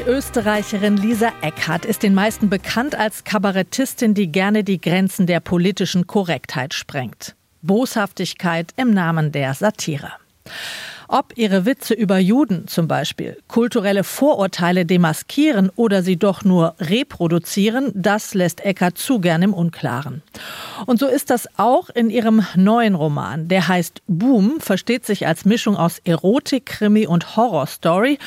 [0.00, 5.40] Die Österreicherin Lisa Eckhardt ist den meisten bekannt als Kabarettistin, die gerne die Grenzen der
[5.40, 7.36] politischen Korrektheit sprengt.
[7.60, 10.12] Boshaftigkeit im Namen der Satire.
[11.06, 17.92] Ob ihre Witze über Juden zum Beispiel kulturelle Vorurteile demaskieren oder sie doch nur reproduzieren,
[17.94, 20.22] das lässt Eckert zu gern im Unklaren.
[20.86, 23.48] Und so ist das auch in ihrem neuen Roman.
[23.48, 28.18] Der heißt Boom, versteht sich als Mischung aus Erotik, Krimi und Horrorstory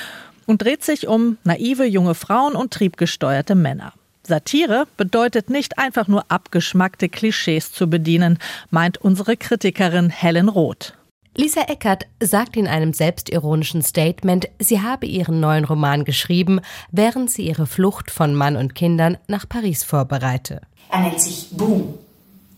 [0.45, 3.93] und dreht sich um naive junge Frauen und triebgesteuerte Männer.
[4.25, 10.93] Satire bedeutet nicht einfach nur abgeschmackte Klischees zu bedienen, meint unsere Kritikerin Helen Roth.
[11.35, 17.47] Lisa Eckert sagt in einem selbstironischen Statement, sie habe ihren neuen Roman geschrieben, während sie
[17.47, 20.61] ihre Flucht von Mann und Kindern nach Paris vorbereite.
[20.91, 21.95] Er nennt sich Boom,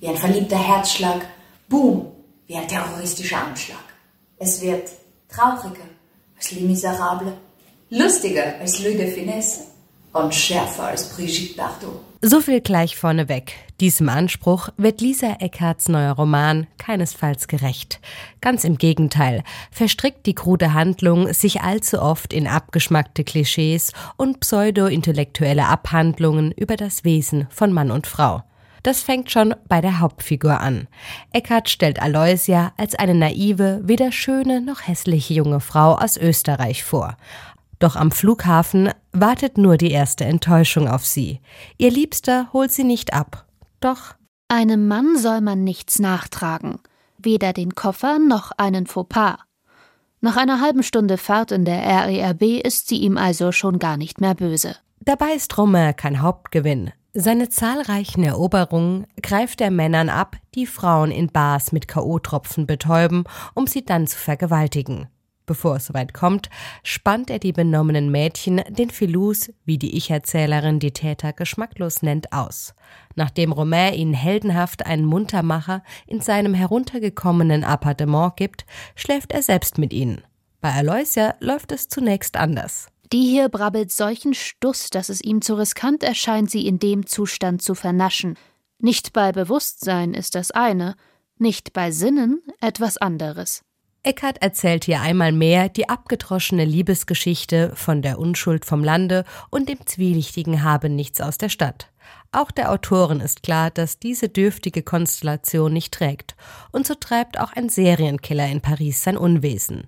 [0.02, 1.26] wie ein verliebter Herzschlag,
[1.70, 2.08] Boom,
[2.48, 3.80] wie ein terroristischer Anschlag.
[4.38, 4.90] Es wird
[5.30, 5.86] trauriger
[6.38, 7.34] als Les Miserables
[7.90, 9.62] lustiger als Louis de Finesse
[10.14, 12.02] und schärfer als Brigitte Bardot.
[12.22, 13.54] So viel gleich vorneweg.
[13.80, 18.00] Diesem Anspruch wird Lisa Eckharts neuer Roman keinesfalls gerecht.
[18.42, 25.68] Ganz im Gegenteil, verstrickt die krude Handlung sich allzu oft in abgeschmackte Klischees und pseudo-intellektuelle
[25.68, 28.44] Abhandlungen über das Wesen von Mann und Frau.
[28.82, 30.88] Das fängt schon bei der Hauptfigur an.
[31.34, 37.18] Eckhart stellt Aloysia als eine naive, weder schöne noch hässliche junge Frau aus Österreich vor.
[37.86, 41.40] Doch am Flughafen wartet nur die erste Enttäuschung auf sie.
[41.78, 43.46] Ihr Liebster holt sie nicht ab.
[43.80, 44.16] Doch
[44.48, 46.80] einem Mann soll man nichts nachtragen,
[47.20, 49.38] weder den Koffer noch einen Fauxpas.
[50.20, 54.20] Nach einer halben Stunde Fahrt in der RERB ist sie ihm also schon gar nicht
[54.20, 54.78] mehr böse.
[55.02, 56.92] Dabei ist Romain kein Hauptgewinn.
[57.14, 63.68] Seine zahlreichen Eroberungen greift er Männern ab, die Frauen in Bars mit K.O.-Tropfen betäuben, um
[63.68, 65.08] sie dann zu vergewaltigen.
[65.46, 66.50] Bevor es soweit kommt,
[66.84, 72.74] spannt er die benommenen Mädchen, den Filous, wie die Ich-Erzählerin die Täter geschmacklos nennt, aus.
[73.16, 79.94] Nachdem Romain ihnen heldenhaft einen Muntermacher in seinem heruntergekommenen Appartement gibt, schläft er selbst mit
[79.94, 80.24] ihnen.
[80.62, 82.88] Bei Aloysia läuft es zunächst anders.
[83.12, 87.62] Die hier brabbelt solchen Stuss, dass es ihm zu riskant erscheint, sie in dem Zustand
[87.62, 88.36] zu vernaschen.
[88.80, 90.96] Nicht bei Bewusstsein ist das eine,
[91.38, 93.64] nicht bei Sinnen etwas anderes.
[94.06, 99.84] Eckart erzählt hier einmal mehr die abgedroschene Liebesgeschichte von der Unschuld vom Lande und dem
[99.86, 101.90] zwielichtigen Habenichts aus der Stadt.
[102.32, 106.36] Auch der Autorin ist klar, dass diese dürftige Konstellation nicht trägt,
[106.72, 109.88] und so treibt auch ein Serienkiller in Paris sein Unwesen.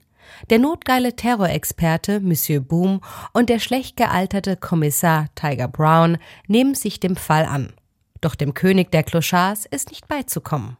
[0.50, 3.02] Der notgeile Terrorexperte Monsieur Boom
[3.34, 7.74] und der schlecht gealterte Kommissar Tiger Brown nehmen sich dem Fall an.
[8.22, 10.78] Doch dem König der Clochards ist nicht beizukommen.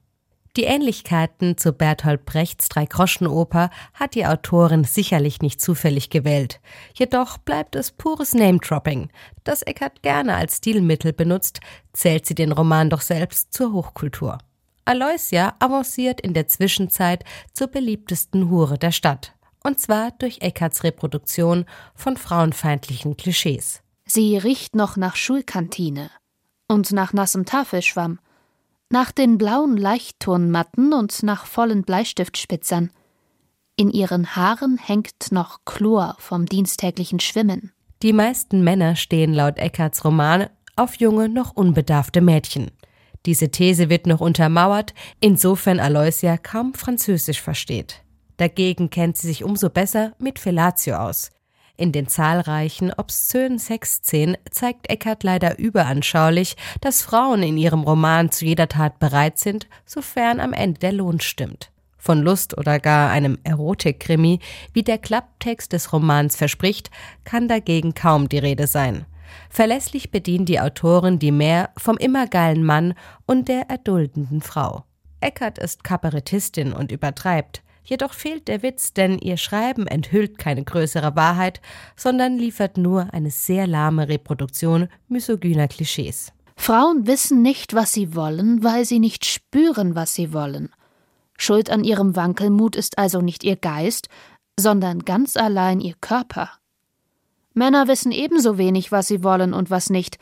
[0.58, 6.60] Die Ähnlichkeiten zu Bertolt Brechts Dreigroschenoper hat die Autorin sicherlich nicht zufällig gewählt.
[6.96, 9.12] Jedoch bleibt es pures Name-Dropping.
[9.44, 11.60] Das Eckart gerne als Stilmittel benutzt,
[11.94, 14.40] zählt sie den Roman doch selbst zur Hochkultur.
[14.86, 19.34] Aloysia avanciert in der Zwischenzeit zur beliebtesten Hure der Stadt.
[19.64, 23.84] Und zwar durch Eckarts Reproduktion von frauenfeindlichen Klischees.
[24.06, 26.10] Sie riecht noch nach Schulkantine
[26.68, 28.18] und nach nassem Tafelschwamm
[28.90, 32.92] nach den blauen Leichtturnmatten und nach vollen Bleistiftspitzern.
[33.76, 37.72] In ihren Haaren hängt noch Chlor vom diensttäglichen Schwimmen.
[38.02, 42.72] Die meisten Männer stehen laut Eckarts Roman auf junge, noch unbedarfte Mädchen.
[43.26, 48.04] Diese These wird noch untermauert, insofern Aloysia kaum Französisch versteht.
[48.38, 51.32] Dagegen kennt sie sich umso besser mit Fellatio aus.
[51.80, 58.46] In den zahlreichen obszönen Sexszenen zeigt Eckart leider überanschaulich, dass Frauen in ihrem Roman zu
[58.46, 61.72] jeder Tat bereit sind, sofern am Ende der Lohn stimmt.
[62.00, 64.40] Von Lust oder gar einem Erotikkrimi,
[64.74, 66.90] wie der Klapptext des Romans verspricht,
[67.26, 69.06] kann dagegen kaum die Rede sein.
[69.50, 72.96] Verlässlich bedient die Autorin die Mehr vom immer geilen Mann
[73.28, 74.84] und der erduldenden Frau.
[75.20, 77.62] Eckert ist Kabarettistin und übertreibt.
[77.90, 81.62] Jedoch fehlt der Witz, denn ihr Schreiben enthüllt keine größere Wahrheit,
[81.96, 86.34] sondern liefert nur eine sehr lahme Reproduktion misogyner Klischees.
[86.58, 90.70] Frauen wissen nicht, was sie wollen, weil sie nicht spüren, was sie wollen.
[91.38, 94.10] Schuld an ihrem Wankelmut ist also nicht ihr Geist,
[94.60, 96.52] sondern ganz allein ihr Körper.
[97.54, 100.18] Männer wissen ebenso wenig, was sie wollen und was nicht,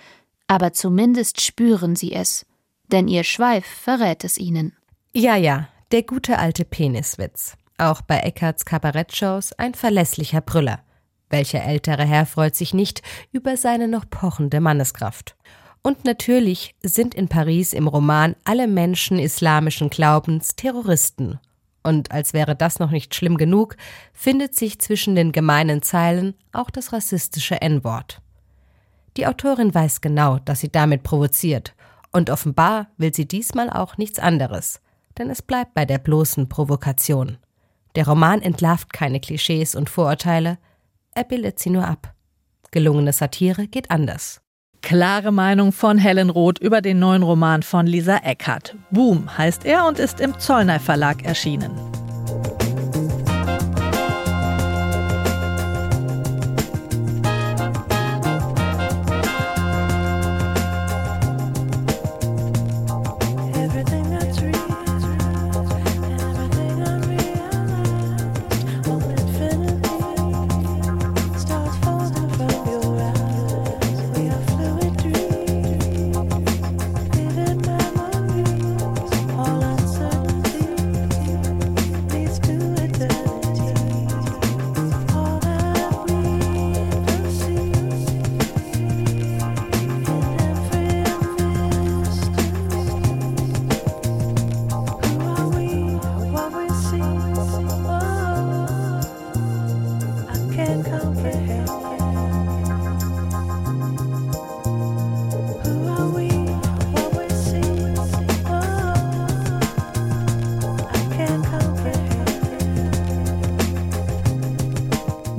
[0.45, 2.45] aber zumindest spüren sie es,
[2.91, 4.73] denn ihr Schweif verrät es ihnen.
[5.13, 7.57] Ja, ja, der gute alte Peniswitz.
[7.77, 10.79] Auch bei Eckarts Kabarettshows ein verlässlicher Brüller.
[11.29, 15.35] Welcher ältere Herr freut sich nicht über seine noch pochende Manneskraft?
[15.83, 21.39] Und natürlich sind in Paris im Roman alle Menschen islamischen Glaubens Terroristen.
[21.83, 23.77] Und als wäre das noch nicht schlimm genug,
[24.11, 28.21] findet sich zwischen den gemeinen Zeilen auch das rassistische N-Wort.
[29.17, 31.75] Die Autorin weiß genau, dass sie damit provoziert,
[32.11, 34.81] und offenbar will sie diesmal auch nichts anderes
[35.17, 37.37] denn es bleibt bei der bloßen Provokation.
[37.95, 40.57] Der Roman entlarvt keine Klischees und Vorurteile,
[41.13, 42.13] er bildet sie nur ab.
[42.71, 44.41] Gelungene Satire geht anders.
[44.81, 48.75] Klare Meinung von Helen Roth über den neuen Roman von Lisa Eckhardt.
[48.91, 51.71] Boom heißt er und ist im Zollner Verlag erschienen.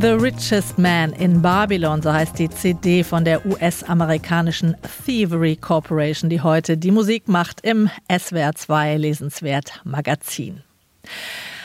[0.06, 6.40] The Richest Man in Babylon, so heißt die CD von der US-amerikanischen Thievery Corporation, die
[6.40, 10.62] heute die Musik macht im SWR 2 Lesenswert Magazin.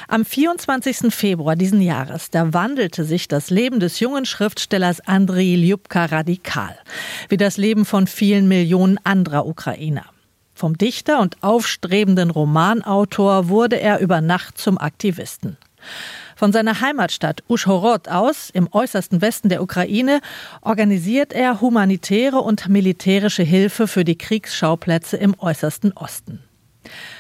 [0.08, 1.14] Am 24.
[1.14, 6.76] Februar diesen Jahres, da wandelte sich das Leben des jungen Schriftstellers Andriy Ljubka radikal,
[7.30, 10.06] wie das Leben von vielen Millionen anderer Ukrainer.
[10.56, 15.58] Vom Dichter und aufstrebenden Romanautor wurde er über Nacht zum Aktivisten.
[16.42, 20.22] Von seiner Heimatstadt Uschhorod aus, im äußersten Westen der Ukraine,
[20.62, 26.40] organisiert er humanitäre und militärische Hilfe für die Kriegsschauplätze im äußersten Osten.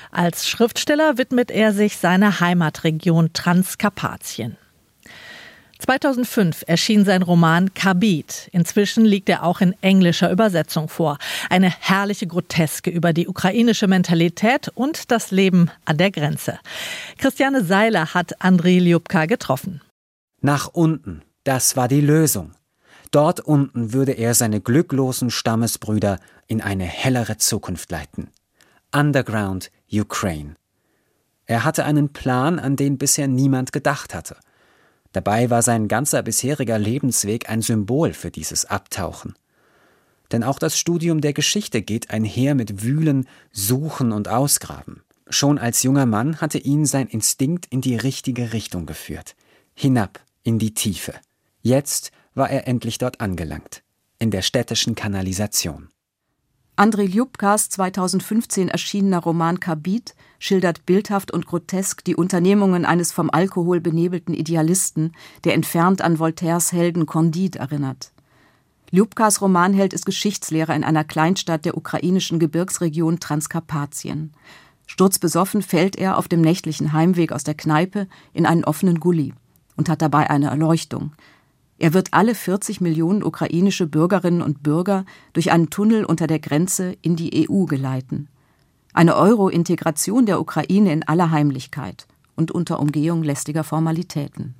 [0.10, 4.58] Als Schriftsteller widmet er sich seiner Heimatregion Transkarpatien.
[5.82, 8.50] 2005 erschien sein Roman Kabit.
[8.52, 11.18] Inzwischen liegt er auch in englischer Übersetzung vor.
[11.50, 16.60] Eine herrliche Groteske über die ukrainische Mentalität und das Leben an der Grenze.
[17.18, 19.82] Christiane Seiler hat Andrei Ljubka getroffen.
[20.42, 22.54] Nach unten, das war die Lösung.
[23.10, 28.30] Dort unten würde er seine glücklosen Stammesbrüder in eine hellere Zukunft leiten.
[28.94, 30.56] Underground Ukraine.
[31.46, 34.38] Er hatte einen Plan, an den bisher niemand gedacht hatte–
[35.14, 39.36] Dabei war sein ganzer bisheriger Lebensweg ein Symbol für dieses Abtauchen.
[40.32, 45.04] Denn auch das Studium der Geschichte geht einher mit Wühlen, Suchen und Ausgraben.
[45.30, 49.36] Schon als junger Mann hatte ihn sein Instinkt in die richtige Richtung geführt,
[49.74, 51.14] hinab in die Tiefe.
[51.62, 53.84] Jetzt war er endlich dort angelangt,
[54.20, 55.90] in der städtischen Kanalisation.
[56.76, 63.80] Andrei Ljubkas 2015 erschienener Roman Kabit schildert bildhaft und grotesk die Unternehmungen eines vom Alkohol
[63.80, 65.14] benebelten Idealisten,
[65.46, 68.12] der entfernt an Voltaires Helden Candide erinnert.
[68.92, 74.34] Ljubkas Romanheld ist Geschichtslehrer in einer Kleinstadt der ukrainischen Gebirgsregion Transkarpatien.
[74.88, 79.34] Sturzbesoffen fällt er auf dem nächtlichen Heimweg aus der Kneipe in einen offenen Gully
[79.78, 81.14] und hat dabei eine Erleuchtung–
[81.82, 86.96] er wird alle 40 Millionen ukrainische Bürgerinnen und Bürger durch einen Tunnel unter der Grenze
[87.02, 88.28] in die EU geleiten.
[88.94, 94.56] Eine Euro-Integration der Ukraine in aller Heimlichkeit und unter Umgehung lästiger Formalitäten.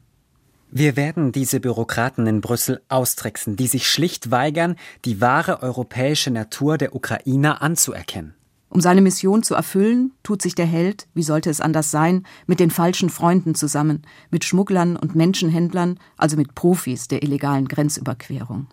[0.74, 6.78] Wir werden diese Bürokraten in Brüssel austricksen, die sich schlicht weigern, die wahre europäische Natur
[6.78, 8.36] der Ukrainer anzuerkennen.
[8.70, 12.62] Um seine Mission zu erfüllen, tut sich der Held, wie sollte es anders sein, mit
[12.62, 18.68] den falschen Freunden zusammen, mit Schmugglern und Menschenhändlern, also mit Profis der illegalen Grenzüberquerung.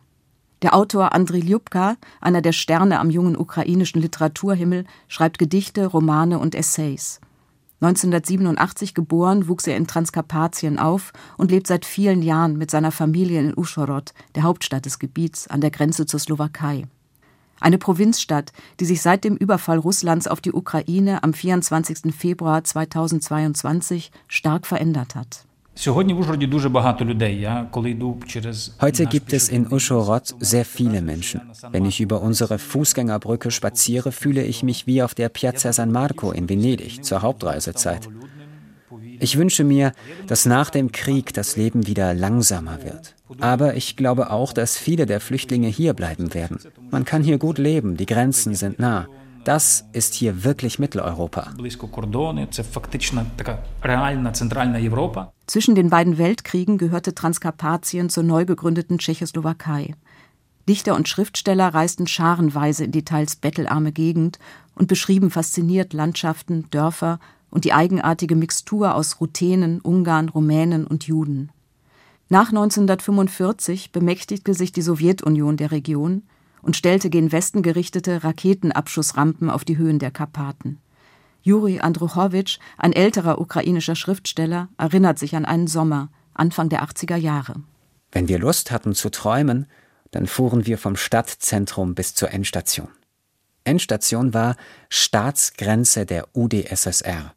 [0.63, 6.55] Der Autor Andriy Ljubka, einer der Sterne am jungen ukrainischen Literaturhimmel, schreibt Gedichte, Romane und
[6.55, 7.21] Essays.
[7.81, 13.39] 1987 geboren, wuchs er in Transkarpatien auf und lebt seit vielen Jahren mit seiner Familie
[13.39, 16.87] in Uschhorod, der Hauptstadt des Gebiets an der Grenze zur Slowakei
[17.61, 22.15] eine Provinzstadt, die sich seit dem Überfall Russlands auf die Ukraine am 24.
[22.15, 25.48] Februar 2022 stark verändert hat.
[28.81, 31.41] Heute gibt es in Uschhorod sehr viele Menschen.
[31.71, 36.33] Wenn ich über unsere Fußgängerbrücke spaziere, fühle ich mich wie auf der Piazza San Marco
[36.33, 38.09] in Venedig zur Hauptreisezeit.
[39.21, 39.93] Ich wünsche mir,
[40.27, 43.15] dass nach dem Krieg das Leben wieder langsamer wird.
[43.39, 46.59] Aber ich glaube auch, dass viele der Flüchtlinge hier bleiben werden.
[46.91, 49.07] Man kann hier gut leben, die Grenzen sind nah.
[49.45, 51.53] Das ist hier wirklich Mitteleuropa.
[55.49, 59.95] Zwischen den beiden Weltkriegen gehörte Transkarpatien zur neu gegründeten Tschechoslowakei.
[60.69, 64.39] Dichter und Schriftsteller reisten scharenweise in die teils bettelarme Gegend
[64.75, 67.19] und beschrieben fasziniert Landschaften, Dörfer
[67.51, 71.49] und die eigenartige Mixtur aus Ruthenen, Ungarn, Rumänen und Juden.
[72.29, 76.25] Nach 1945 bemächtigte sich die Sowjetunion der Region
[76.61, 80.79] und stellte gen Westen gerichtete Raketenabschussrampen auf die Höhen der Karpaten.
[81.43, 87.55] Juri Andruchowitsch, ein älterer ukrainischer Schriftsteller, erinnert sich an einen Sommer, Anfang der 80er Jahre.
[88.13, 89.67] Wenn wir Lust hatten zu träumen,
[90.11, 92.89] dann fuhren wir vom Stadtzentrum bis zur Endstation.
[93.65, 94.57] Endstation war
[94.89, 97.35] Staatsgrenze der UdSSR.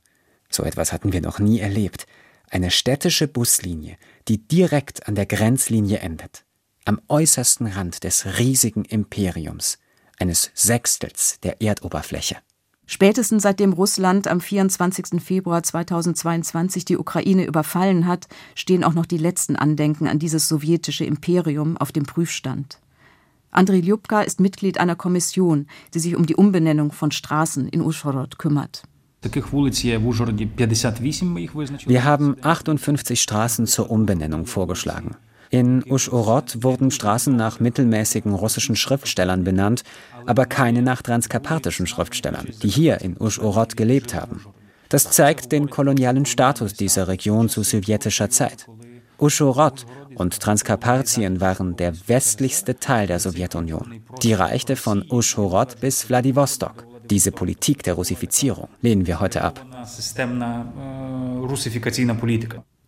[0.50, 2.06] So etwas hatten wir noch nie erlebt.
[2.50, 3.98] Eine städtische Buslinie,
[4.28, 6.44] die direkt an der Grenzlinie endet.
[6.86, 9.78] Am äußersten Rand des riesigen Imperiums,
[10.20, 12.38] eines Sechstels der Erdoberfläche.
[12.94, 15.22] Spätestens seitdem Russland am 24.
[15.24, 21.06] Februar 2022 die Ukraine überfallen hat, stehen auch noch die letzten Andenken an dieses sowjetische
[21.06, 22.80] Imperium auf dem Prüfstand.
[23.50, 28.38] Andriy Ljubka ist Mitglied einer Kommission, die sich um die Umbenennung von Straßen in Uschhorod
[28.38, 28.84] kümmert.
[31.86, 35.16] Wir haben 58 Straßen zur Umbenennung vorgeschlagen.
[35.52, 39.84] In Uschorod wurden Straßen nach mittelmäßigen russischen Schriftstellern benannt,
[40.26, 44.46] aber keine nach transkarpatischen Schriftstellern, die hier in Uschorod gelebt haben.
[44.88, 48.68] Das zeigt den kolonialen Status dieser Region zu sowjetischer Zeit.
[49.20, 49.86] Uschhorod
[50.16, 54.02] und Transkarpatien waren der westlichste Teil der Sowjetunion.
[54.24, 56.86] Die reichte von Uschhorod bis Wladiwostok.
[57.10, 59.66] Diese Politik der Russifizierung lehnen wir heute ab.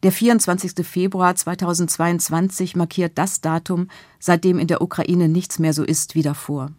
[0.03, 0.85] Der 24.
[0.85, 3.87] Februar 2022 markiert das Datum,
[4.19, 6.71] seitdem in der Ukraine nichts mehr so ist wie davor.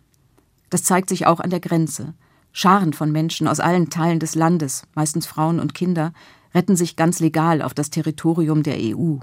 [0.69, 2.13] Das zeigt sich auch an der Grenze.
[2.53, 6.13] Scharen von Menschen aus allen Teilen des Landes, meistens Frauen und Kinder,
[6.55, 9.17] retten sich ganz legal auf das Territorium der EU.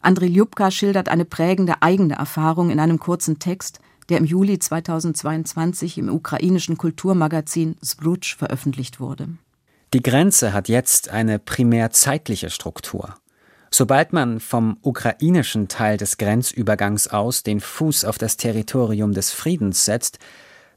[0.00, 3.78] Andrei Ljubka schildert eine prägende eigene Erfahrung in einem kurzen Text,
[4.08, 9.28] der im Juli 2022 im ukrainischen Kulturmagazin Zbrutsch veröffentlicht wurde.
[9.92, 13.14] Die Grenze hat jetzt eine primär zeitliche Struktur.
[13.76, 19.84] Sobald man vom ukrainischen Teil des Grenzübergangs aus den Fuß auf das Territorium des Friedens
[19.84, 20.20] setzt,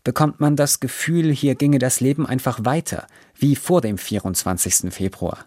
[0.03, 4.91] bekommt man das Gefühl, hier ginge das Leben einfach weiter, wie vor dem 24.
[4.91, 5.45] Februar.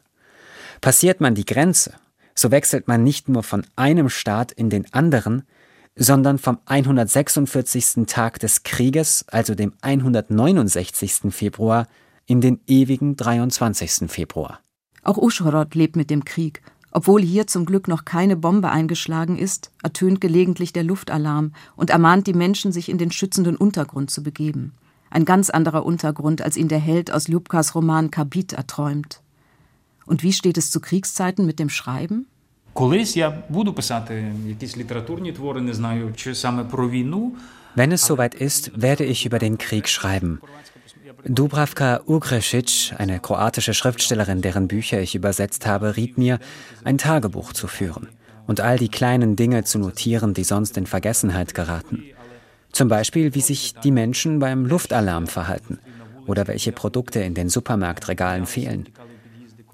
[0.80, 1.94] Passiert man die Grenze,
[2.36, 5.42] so wechselt man nicht nur von einem Staat in den anderen,
[5.96, 8.07] sondern vom 146.
[8.07, 11.32] Tag des Krieges, also dem 169.
[11.32, 11.88] Februar,
[12.26, 14.09] in den ewigen 23.
[14.09, 14.61] Februar.
[15.03, 16.62] Auch Uschhorod lebt mit dem Krieg.
[16.93, 22.26] Obwohl hier zum Glück noch keine Bombe eingeschlagen ist, ertönt gelegentlich der Luftalarm und ermahnt
[22.26, 24.72] die Menschen, sich in den schützenden Untergrund zu begeben.
[25.11, 29.22] Ein ganz anderer Untergrund, als ihn der Held aus Ljubkas Roman Kabit erträumt.
[30.07, 32.26] Und wie steht es zu Kriegszeiten mit dem Schreiben?
[37.74, 40.41] Wenn es soweit ist, werde ich über den Krieg schreiben.
[41.24, 46.38] Dubravka Ugresic, eine kroatische Schriftstellerin, deren Bücher ich übersetzt habe, riet mir,
[46.84, 48.08] ein Tagebuch zu führen
[48.46, 52.04] und all die kleinen Dinge zu notieren, die sonst in Vergessenheit geraten.
[52.72, 55.78] Zum Beispiel, wie sich die Menschen beim Luftalarm verhalten
[56.26, 58.88] oder welche Produkte in den Supermarktregalen fehlen.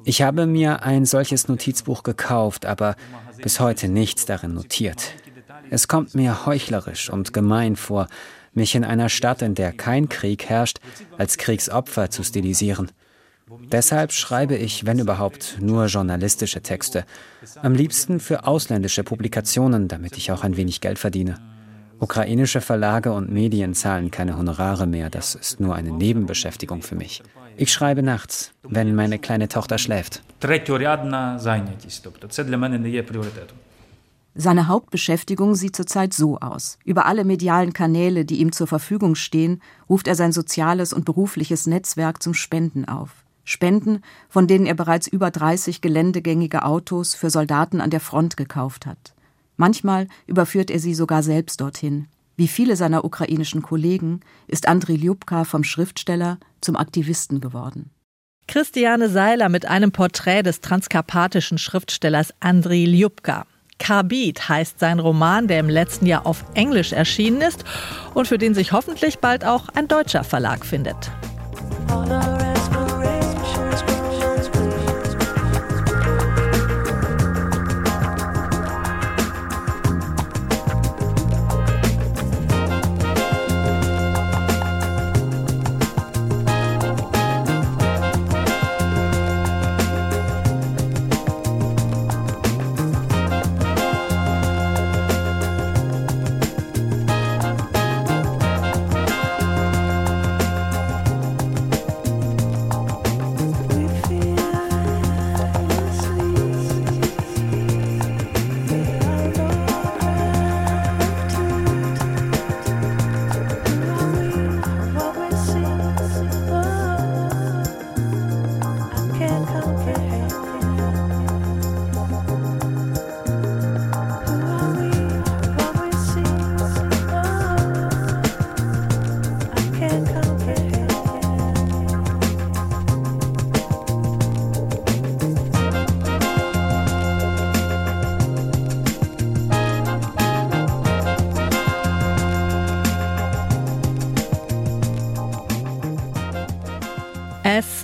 [0.05, 2.97] Ich habe mir ein solches Notizbuch gekauft, aber
[3.43, 5.13] bis heute nichts darin notiert.
[5.71, 8.09] Es kommt mir heuchlerisch und gemein vor,
[8.57, 10.79] mich in einer Stadt, in der kein Krieg herrscht,
[11.19, 12.91] als Kriegsopfer zu stilisieren.
[13.71, 17.05] Deshalb schreibe ich, wenn überhaupt, nur journalistische Texte.
[17.63, 21.39] Am liebsten für ausländische Publikationen, damit ich auch ein wenig Geld verdiene.
[21.99, 27.23] Ukrainische Verlage und Medien zahlen keine Honorare mehr, das ist nur eine Nebenbeschäftigung für mich.
[27.57, 30.23] Ich schreibe nachts, wenn meine kleine Tochter schläft.
[34.39, 36.79] Seine Hauptbeschäftigung sieht zurzeit so aus.
[36.85, 41.67] Über alle medialen Kanäle, die ihm zur Verfügung stehen, ruft er sein soziales und berufliches
[41.67, 43.25] Netzwerk zum Spenden auf.
[43.45, 48.85] Spenden, von denen er bereits über 30 geländegängige Autos für Soldaten an der Front gekauft
[48.85, 49.15] hat.
[49.57, 52.09] Manchmal überführt er sie sogar selbst dorthin.
[52.37, 57.91] Wie viele seiner ukrainischen Kollegen ist Andriy Ljubka vom Schriftsteller zum Aktivisten geworden.
[58.49, 63.47] Christiane Seiler mit einem Porträt des transkarpatischen Schriftstellers Andriy Ljubka.
[63.79, 67.65] Karbid heißt sein Roman, der im letzten Jahr auf Englisch erschienen ist
[68.15, 71.11] und für den sich hoffentlich bald auch ein deutscher Verlag findet.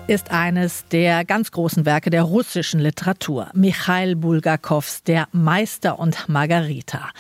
[0.08, 3.48] Ist eines der ganz großen Werke der russischen Literatur.
[3.54, 7.10] Michail Bulgakows Der Meister und Margarita.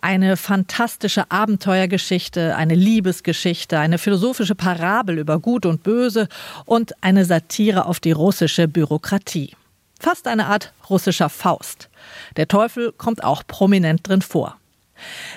[0.00, 6.28] Eine fantastische Abenteuergeschichte, eine Liebesgeschichte, eine philosophische Parabel über Gut und Böse
[6.66, 9.56] und eine Satire auf die russische Bürokratie.
[9.98, 11.90] Fast eine Art russischer Faust.
[12.36, 14.56] Der Teufel kommt auch prominent drin vor.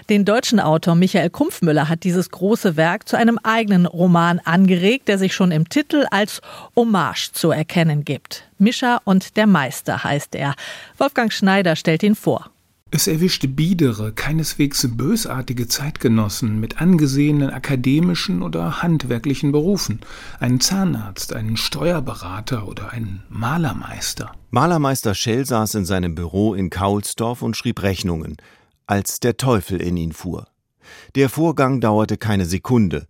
[0.10, 5.18] Den deutschen Autor Michael Kumpfmüller hat dieses große Werk zu einem eigenen Roman angeregt, der
[5.18, 6.42] sich schon im Titel als
[6.76, 8.50] Hommage zu erkennen gibt.
[8.58, 10.56] Mischa und der Meister heißt er.
[10.98, 12.52] Wolfgang Schneider stellt ihn vor.
[12.94, 20.02] Es erwischte biedere, keineswegs bösartige Zeitgenossen mit angesehenen akademischen oder handwerklichen Berufen,
[20.42, 24.34] einen Zahnarzt, einen Steuerberater oder einen Malermeister.
[24.50, 28.36] Malermeister Schell saß in seinem Büro in Kaulsdorf und schrieb Rechnungen,
[28.92, 30.48] als der Teufel in ihn fuhr.
[31.16, 33.08] Der Vorgang dauerte keine Sekunde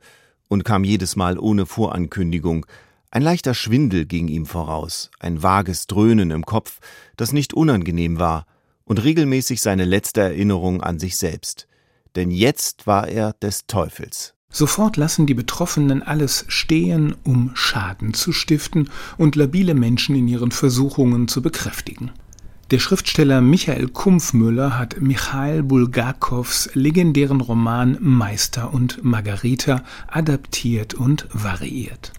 [0.47, 2.67] und kam jedes Mal ohne Vorankündigung.
[3.09, 6.81] Ein leichter Schwindel ging ihm voraus, ein vages Dröhnen im Kopf,
[7.17, 8.45] das nicht unangenehm war,
[8.83, 11.67] und regelmäßig seine letzte Erinnerung an sich selbst.
[12.15, 14.35] Denn jetzt war er des Teufels.
[14.51, 20.51] Sofort lassen die Betroffenen alles stehen, um Schaden zu stiften und labile Menschen in ihren
[20.51, 22.11] Versuchungen zu bekräftigen.
[22.71, 32.13] Der Schriftsteller Michael Kumpfmüller hat Michail Bulgakows legendären Roman Meister und Margarita adaptiert und variiert.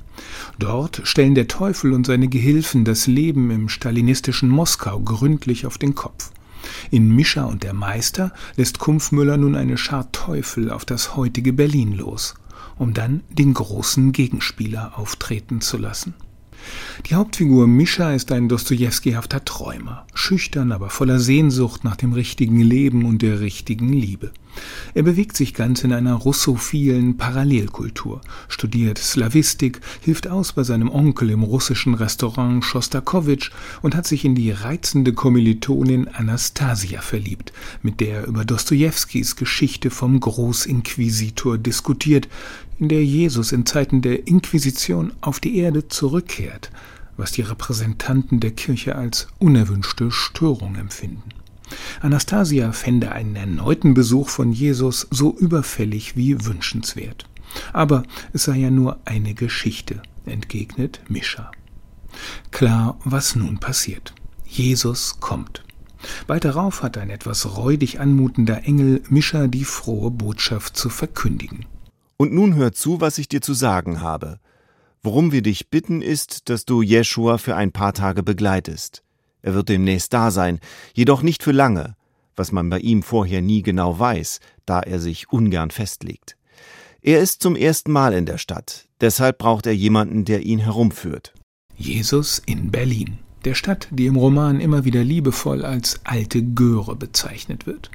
[0.58, 5.94] Dort stellen der Teufel und seine Gehilfen das Leben im stalinistischen Moskau gründlich auf den
[5.94, 6.32] Kopf.
[6.90, 11.94] In Mischa und der Meister lässt Kumpfmüller nun eine Schar Teufel auf das heutige Berlin
[11.94, 12.34] los,
[12.76, 16.12] um dann den großen Gegenspieler auftreten zu lassen.
[17.06, 23.04] Die Hauptfigur Mischa ist ein Dostojewskihafter Träumer, schüchtern, aber voller Sehnsucht nach dem richtigen Leben
[23.04, 24.30] und der richtigen Liebe.
[24.94, 31.30] Er bewegt sich ganz in einer russophilen Parallelkultur, studiert Slawistik, hilft aus bei seinem Onkel
[31.30, 33.50] im russischen Restaurant Schostakowitsch
[33.82, 39.90] und hat sich in die reizende Kommilitonin Anastasia verliebt, mit der er über Dostojewskis Geschichte
[39.90, 42.28] vom Großinquisitor diskutiert,
[42.78, 46.70] in der Jesus in Zeiten der Inquisition auf die Erde zurückkehrt,
[47.16, 51.31] was die Repräsentanten der Kirche als unerwünschte Störung empfinden.
[52.00, 57.28] Anastasia fände einen erneuten Besuch von Jesus so überfällig wie wünschenswert.
[57.72, 58.02] Aber
[58.32, 61.50] es sei ja nur eine Geschichte, entgegnet Mischa.
[62.50, 64.14] Klar, was nun passiert.
[64.46, 65.64] Jesus kommt.
[66.26, 71.66] Bald darauf hat ein etwas räudig anmutender Engel Mischa die frohe Botschaft zu verkündigen.
[72.16, 74.38] Und nun hör zu, was ich dir zu sagen habe.
[75.02, 79.02] Worum wir dich bitten, ist, dass du Jeschua für ein paar Tage begleitest.
[79.42, 80.60] Er wird demnächst da sein,
[80.94, 81.96] jedoch nicht für lange,
[82.36, 86.36] was man bei ihm vorher nie genau weiß, da er sich ungern festlegt.
[87.02, 91.34] Er ist zum ersten Mal in der Stadt, deshalb braucht er jemanden, der ihn herumführt.
[91.76, 97.66] Jesus in Berlin, der Stadt, die im Roman immer wieder liebevoll als alte Göre bezeichnet
[97.66, 97.90] wird.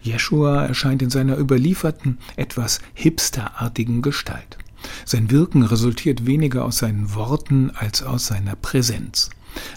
[0.00, 4.56] Jeschua erscheint in seiner überlieferten, etwas hipsterartigen Gestalt.
[5.04, 9.28] Sein Wirken resultiert weniger aus seinen Worten als aus seiner Präsenz.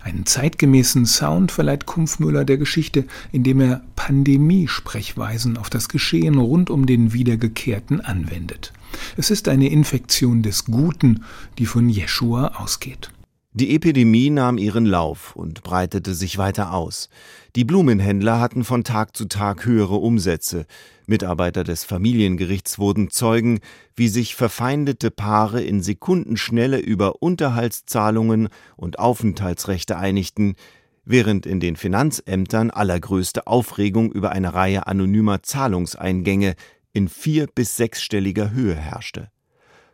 [0.03, 6.86] Einen zeitgemäßen Sound verleiht Kumpfmüller der Geschichte, indem er Pandemie-Sprechweisen auf das Geschehen rund um
[6.86, 8.74] den Wiedergekehrten anwendet.
[9.17, 11.24] Es ist eine Infektion des Guten,
[11.57, 13.11] die von Jeschua ausgeht.
[13.53, 17.09] Die Epidemie nahm ihren Lauf und breitete sich weiter aus.
[17.57, 20.65] Die Blumenhändler hatten von Tag zu Tag höhere Umsätze.
[21.12, 23.59] Mitarbeiter des Familiengerichts wurden Zeugen,
[23.95, 28.47] wie sich verfeindete Paare in Sekundenschnelle über Unterhaltszahlungen
[28.78, 30.55] und Aufenthaltsrechte einigten,
[31.03, 36.55] während in den Finanzämtern allergrößte Aufregung über eine Reihe anonymer Zahlungseingänge
[36.93, 39.30] in vier- bis sechsstelliger Höhe herrschte.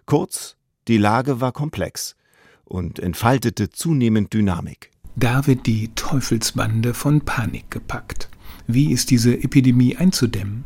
[0.05, 0.55] Kurz,
[0.88, 2.15] die Lage war komplex
[2.63, 4.91] und entfaltete zunehmend Dynamik.
[5.15, 8.30] Da wird die Teufelsbande von Panik gepackt.
[8.68, 10.65] Wie ist diese Epidemie einzudämmen?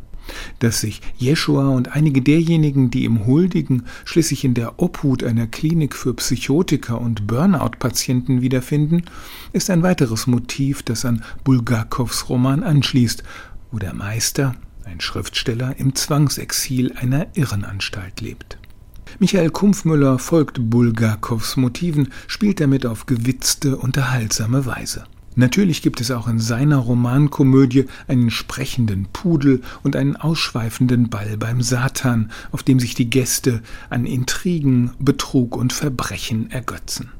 [0.58, 5.94] Dass sich Jeschua und einige derjenigen, die ihm huldigen, schließlich in der Obhut einer Klinik
[5.94, 9.04] für Psychotiker und Burnout-Patienten wiederfinden,
[9.52, 13.22] ist ein weiteres Motiv, das an Bulgakows Roman anschließt,
[13.70, 14.54] wo der Meister,
[14.84, 18.58] ein Schriftsteller, im Zwangsexil einer Irrenanstalt lebt.
[19.18, 25.04] Michael Kumpfmüller folgt Bulgakows Motiven, spielt damit auf gewitzte, unterhaltsame Weise.
[25.34, 31.62] Natürlich gibt es auch in seiner Romankomödie einen sprechenden Pudel und einen ausschweifenden Ball beim
[31.62, 37.10] Satan, auf dem sich die Gäste an Intrigen, Betrug und Verbrechen ergötzen.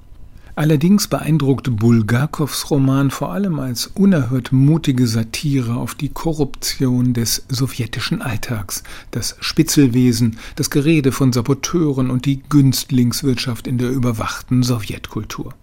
[0.55, 8.21] Allerdings beeindruckt Bulgakows Roman vor allem als unerhört mutige Satire auf die Korruption des sowjetischen
[8.21, 8.83] Alltags,
[9.13, 15.55] das Spitzelwesen, das Gerede von Saboteuren und die Günstlingswirtschaft in der überwachten Sowjetkultur.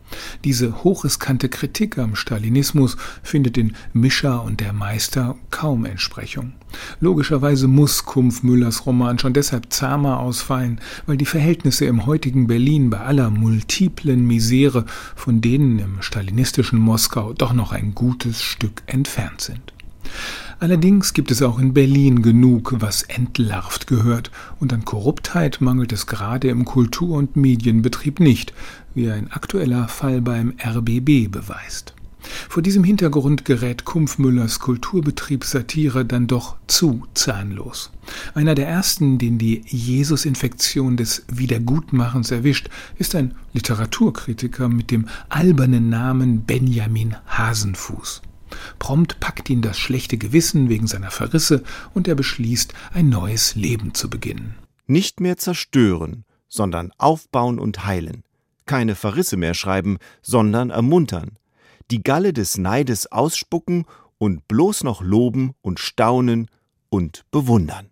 [0.43, 6.53] Diese hochriskante Kritik am Stalinismus findet in Mischa und der Meister kaum Entsprechung.
[6.99, 12.99] Logischerweise muss Kumpf-Müllers Roman schon deshalb zahmer ausfallen, weil die Verhältnisse im heutigen Berlin bei
[12.99, 14.86] aller multiplen Misere
[15.16, 19.74] von denen im stalinistischen Moskau doch noch ein gutes Stück entfernt sind.
[20.62, 24.30] Allerdings gibt es auch in Berlin genug, was entlarvt gehört,
[24.60, 28.53] und an Korruptheit mangelt es gerade im Kultur- und Medienbetrieb nicht,
[28.93, 31.93] wie ein aktueller Fall beim RBB beweist.
[32.49, 37.91] Vor diesem Hintergrund gerät Kumpfmüllers Kulturbetriebssatire dann doch zu zahnlos.
[38.34, 45.88] Einer der ersten, den die Jesus-Infektion des Wiedergutmachens erwischt, ist ein Literaturkritiker mit dem albernen
[45.89, 48.22] Namen Benjamin Hasenfuß.
[48.80, 53.93] Prompt packt ihn das schlechte Gewissen wegen seiner Verrisse und er beschließt, ein neues Leben
[53.93, 54.56] zu beginnen.
[54.88, 58.24] Nicht mehr zerstören, sondern aufbauen und heilen.
[58.66, 61.39] Keine Verrisse mehr schreiben, sondern ermuntern
[61.91, 63.86] die Galle des Neides ausspucken
[64.18, 66.47] und bloß noch loben und staunen
[66.89, 67.88] und bewundern.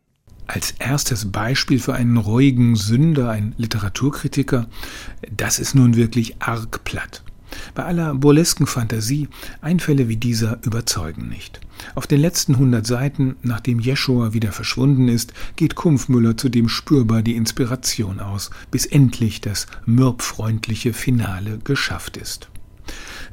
[0.46, 4.68] Als erstes Beispiel für einen ruhigen Sünder, ein Literaturkritiker,
[5.30, 7.24] das ist nun wirklich arg platt.
[7.76, 9.28] Bei aller burlesken Fantasie,
[9.62, 11.60] Einfälle wie dieser überzeugen nicht.
[11.96, 17.36] Auf den letzten 100 Seiten, nachdem Jeschua wieder verschwunden ist, geht Kumpfmüller zudem spürbar die
[17.36, 22.50] Inspiration aus, bis endlich das mürbfreundliche Finale geschafft ist.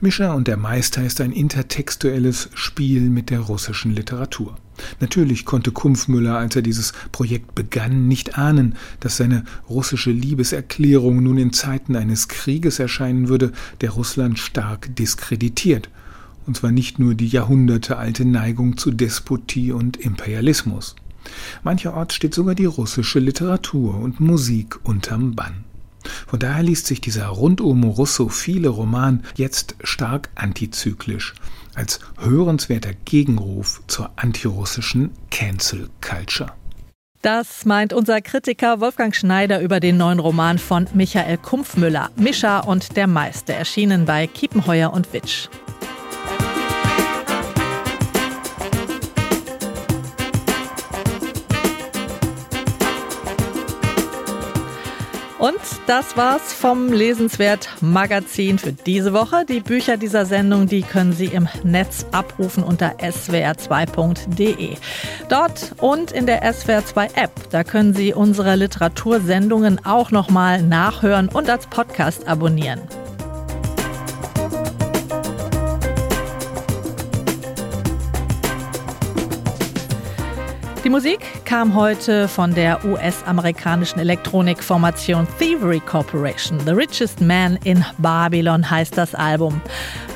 [0.01, 4.57] Mischa und der Meister ist ein intertextuelles Spiel mit der russischen Literatur.
[5.01, 11.39] Natürlich konnte Kumpfmüller, als er dieses Projekt begann, nicht ahnen, dass seine russische Liebeserklärung nun
[11.39, 15.89] in Zeiten eines Krieges erscheinen würde, der Russland stark diskreditiert.
[16.47, 20.97] Und zwar nicht nur die jahrhundertealte Neigung zu Despotie und Imperialismus.
[21.63, 25.65] Mancherorts steht sogar die russische Literatur und Musik unterm Bann.
[26.27, 31.35] Von daher liest sich dieser rundum russophile Roman jetzt stark antizyklisch,
[31.75, 36.53] als hörenswerter Gegenruf zur antirussischen Cancel Culture.
[37.23, 42.99] Das meint unser Kritiker Wolfgang Schneider über den neuen Roman von Michael Kumpfmüller, Mischa und
[42.99, 45.49] der Meister, erschienen bei Kiepenheuer und Witsch.
[55.45, 59.45] Und das war's vom Lesenswert Magazin für diese Woche.
[59.45, 64.77] Die Bücher dieser Sendung, die können Sie im Netz abrufen unter swr2.de.
[65.29, 71.51] Dort und in der SWR2 App, da können Sie unsere Literatursendungen auch nochmal nachhören und
[71.51, 72.81] als Podcast abonnieren.
[80.85, 86.61] Die Musik kam heute von der US-amerikanischen Elektronikformation Thievery Corporation.
[86.61, 89.63] The Richest Man in Babylon heißt das Album.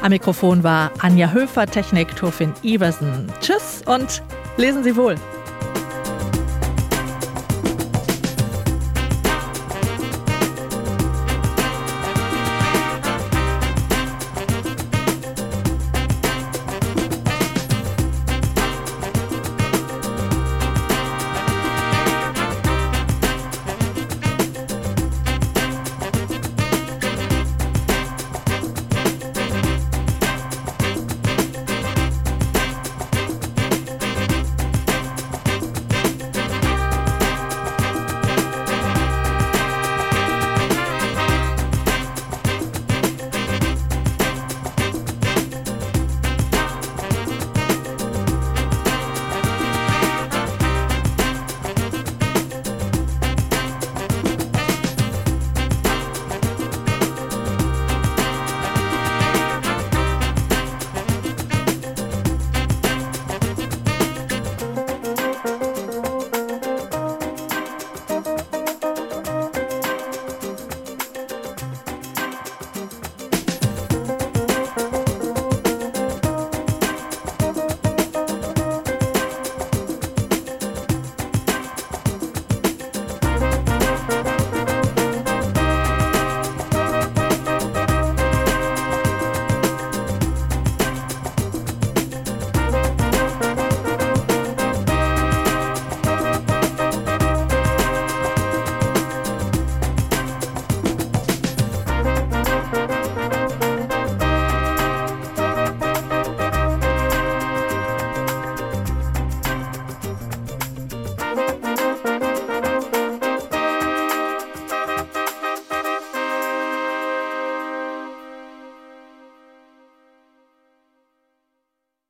[0.02, 3.32] Am Mikrofon war Anja Höfer, Technik Turfin Iversen.
[3.40, 4.22] Tschüss und
[4.58, 5.14] lesen Sie wohl.